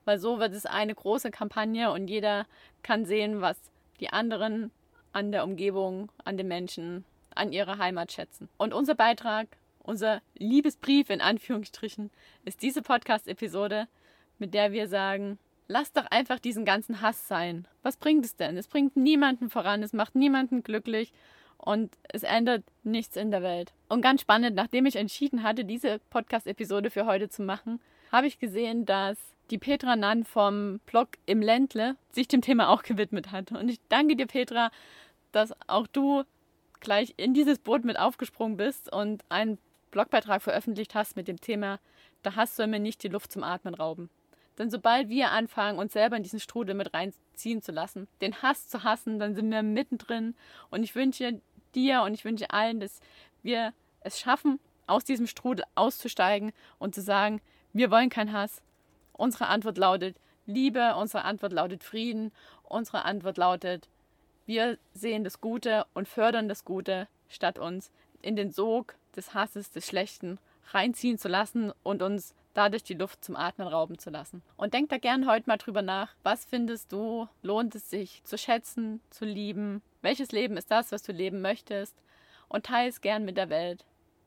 weil 0.04 0.18
so 0.18 0.38
wird 0.38 0.52
es 0.54 0.66
eine 0.66 0.94
große 0.94 1.30
Kampagne 1.30 1.90
und 1.92 2.08
jeder 2.08 2.46
kann 2.82 3.04
sehen, 3.04 3.40
was 3.40 3.58
die 4.00 4.10
anderen 4.10 4.70
an 5.12 5.32
der 5.32 5.44
Umgebung, 5.44 6.10
an 6.24 6.36
den 6.36 6.48
Menschen, 6.48 7.04
an 7.34 7.52
ihrer 7.52 7.78
Heimat 7.78 8.12
schätzen. 8.12 8.48
Und 8.56 8.74
unser 8.74 8.94
Beitrag, 8.94 9.48
unser 9.82 10.20
Liebesbrief 10.36 11.10
in 11.10 11.20
Anführungsstrichen, 11.20 12.10
ist 12.44 12.62
diese 12.62 12.82
Podcast-Episode, 12.82 13.88
mit 14.38 14.54
der 14.54 14.72
wir 14.72 14.88
sagen, 14.88 15.38
lass 15.68 15.92
doch 15.92 16.06
einfach 16.06 16.38
diesen 16.38 16.64
ganzen 16.64 17.00
Hass 17.00 17.28
sein. 17.28 17.66
Was 17.82 17.96
bringt 17.96 18.24
es 18.24 18.36
denn? 18.36 18.56
Es 18.56 18.68
bringt 18.68 18.96
niemanden 18.96 19.50
voran, 19.50 19.82
es 19.82 19.92
macht 19.92 20.14
niemanden 20.14 20.62
glücklich 20.62 21.12
und 21.60 21.96
es 22.08 22.22
ändert 22.22 22.64
nichts 22.82 23.16
in 23.16 23.30
der 23.30 23.42
Welt. 23.42 23.72
Und 23.88 24.02
ganz 24.02 24.22
spannend, 24.22 24.56
nachdem 24.56 24.86
ich 24.86 24.96
entschieden 24.96 25.42
hatte, 25.42 25.64
diese 25.64 26.00
Podcast-Episode 26.10 26.90
für 26.90 27.06
heute 27.06 27.28
zu 27.28 27.42
machen, 27.42 27.80
habe 28.10 28.26
ich 28.26 28.38
gesehen, 28.38 28.86
dass 28.86 29.18
die 29.50 29.58
Petra 29.58 29.96
Nann 29.96 30.24
vom 30.24 30.80
Blog 30.86 31.08
im 31.26 31.42
Ländle 31.42 31.96
sich 32.10 32.28
dem 32.28 32.40
Thema 32.40 32.68
auch 32.68 32.82
gewidmet 32.82 33.32
hat. 33.32 33.52
Und 33.52 33.68
ich 33.68 33.80
danke 33.88 34.16
dir, 34.16 34.26
Petra, 34.26 34.70
dass 35.32 35.52
auch 35.66 35.86
du 35.86 36.24
gleich 36.80 37.14
in 37.16 37.34
dieses 37.34 37.58
Boot 37.58 37.84
mit 37.84 37.98
aufgesprungen 37.98 38.56
bist 38.56 38.92
und 38.92 39.24
einen 39.28 39.58
Blogbeitrag 39.90 40.42
veröffentlicht 40.42 40.94
hast 40.94 41.16
mit 41.16 41.28
dem 41.28 41.40
Thema, 41.40 41.78
der 42.24 42.36
Hass 42.36 42.56
soll 42.56 42.68
mir 42.68 42.80
nicht 42.80 43.02
die 43.02 43.08
Luft 43.08 43.32
zum 43.32 43.42
Atmen 43.42 43.74
rauben. 43.74 44.08
Denn 44.58 44.70
sobald 44.70 45.08
wir 45.08 45.30
anfangen, 45.30 45.78
uns 45.78 45.92
selber 45.92 46.16
in 46.16 46.22
diesen 46.22 46.40
Strudel 46.40 46.74
mit 46.74 46.92
reinziehen 46.92 47.62
zu 47.62 47.72
lassen, 47.72 48.08
den 48.20 48.42
Hass 48.42 48.68
zu 48.68 48.84
hassen, 48.84 49.18
dann 49.18 49.34
sind 49.34 49.50
wir 49.50 49.62
mittendrin. 49.62 50.34
Und 50.70 50.82
ich 50.82 50.94
wünsche 50.94 51.40
dir 51.74 52.02
und 52.02 52.14
ich 52.14 52.24
wünsche 52.24 52.50
allen, 52.50 52.80
dass 52.80 53.00
wir 53.42 53.72
es 54.00 54.18
schaffen, 54.18 54.58
aus 54.86 55.04
diesem 55.04 55.26
Strudel 55.26 55.64
auszusteigen 55.74 56.52
und 56.78 56.94
zu 56.94 57.00
sagen, 57.00 57.40
wir 57.72 57.90
wollen 57.90 58.10
keinen 58.10 58.32
Hass. 58.32 58.62
Unsere 59.12 59.46
Antwort 59.46 59.78
lautet 59.78 60.16
Liebe, 60.46 60.96
unsere 60.96 61.24
Antwort 61.24 61.52
lautet 61.52 61.84
Frieden, 61.84 62.32
unsere 62.64 63.04
Antwort 63.04 63.36
lautet, 63.36 63.88
wir 64.46 64.78
sehen 64.94 65.22
das 65.22 65.40
Gute 65.40 65.86
und 65.94 66.08
fördern 66.08 66.48
das 66.48 66.64
Gute, 66.64 67.06
statt 67.28 67.58
uns 67.58 67.92
in 68.20 68.34
den 68.34 68.50
Sog 68.50 68.96
des 69.14 69.32
Hasses, 69.32 69.70
des 69.70 69.86
Schlechten 69.86 70.38
reinziehen 70.72 71.18
zu 71.18 71.28
lassen 71.28 71.72
und 71.82 72.02
uns 72.02 72.34
dadurch 72.54 72.82
die 72.82 72.94
Luft 72.94 73.24
zum 73.24 73.36
Atmen 73.36 73.68
rauben 73.68 73.98
zu 73.98 74.10
lassen. 74.10 74.42
Und 74.56 74.74
denk 74.74 74.88
da 74.88 74.98
gern 74.98 75.28
heute 75.28 75.48
mal 75.48 75.56
drüber 75.56 75.82
nach. 75.82 76.14
Was 76.22 76.44
findest 76.44 76.90
du, 76.92 77.28
lohnt 77.42 77.74
es 77.74 77.90
sich 77.90 78.22
zu 78.24 78.36
schätzen, 78.36 79.00
zu 79.10 79.24
lieben? 79.24 79.82
Welches 80.02 80.32
Leben 80.32 80.56
ist 80.56 80.70
das, 80.70 80.92
was 80.92 81.02
du 81.02 81.12
leben 81.12 81.40
möchtest? 81.40 81.94
Und 82.48 82.66
teile 82.66 82.88
es 82.88 83.00
gern 83.00 83.24
mit 83.24 83.36
der 83.36 83.50
Welt. 83.50 83.84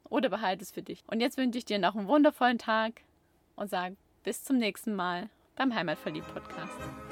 Oder 0.09 0.29
behalte 0.29 0.63
es 0.63 0.71
für 0.71 0.83
dich. 0.83 1.03
Und 1.07 1.19
jetzt 1.19 1.37
wünsche 1.37 1.57
ich 1.57 1.65
dir 1.65 1.79
noch 1.79 1.95
einen 1.95 2.07
wundervollen 2.07 2.57
Tag 2.57 3.01
und 3.55 3.69
sage 3.69 3.95
bis 4.23 4.43
zum 4.43 4.57
nächsten 4.57 4.95
Mal 4.95 5.29
beim 5.55 5.73
Heimatverliebt 5.73 6.33
Podcast. 6.33 7.02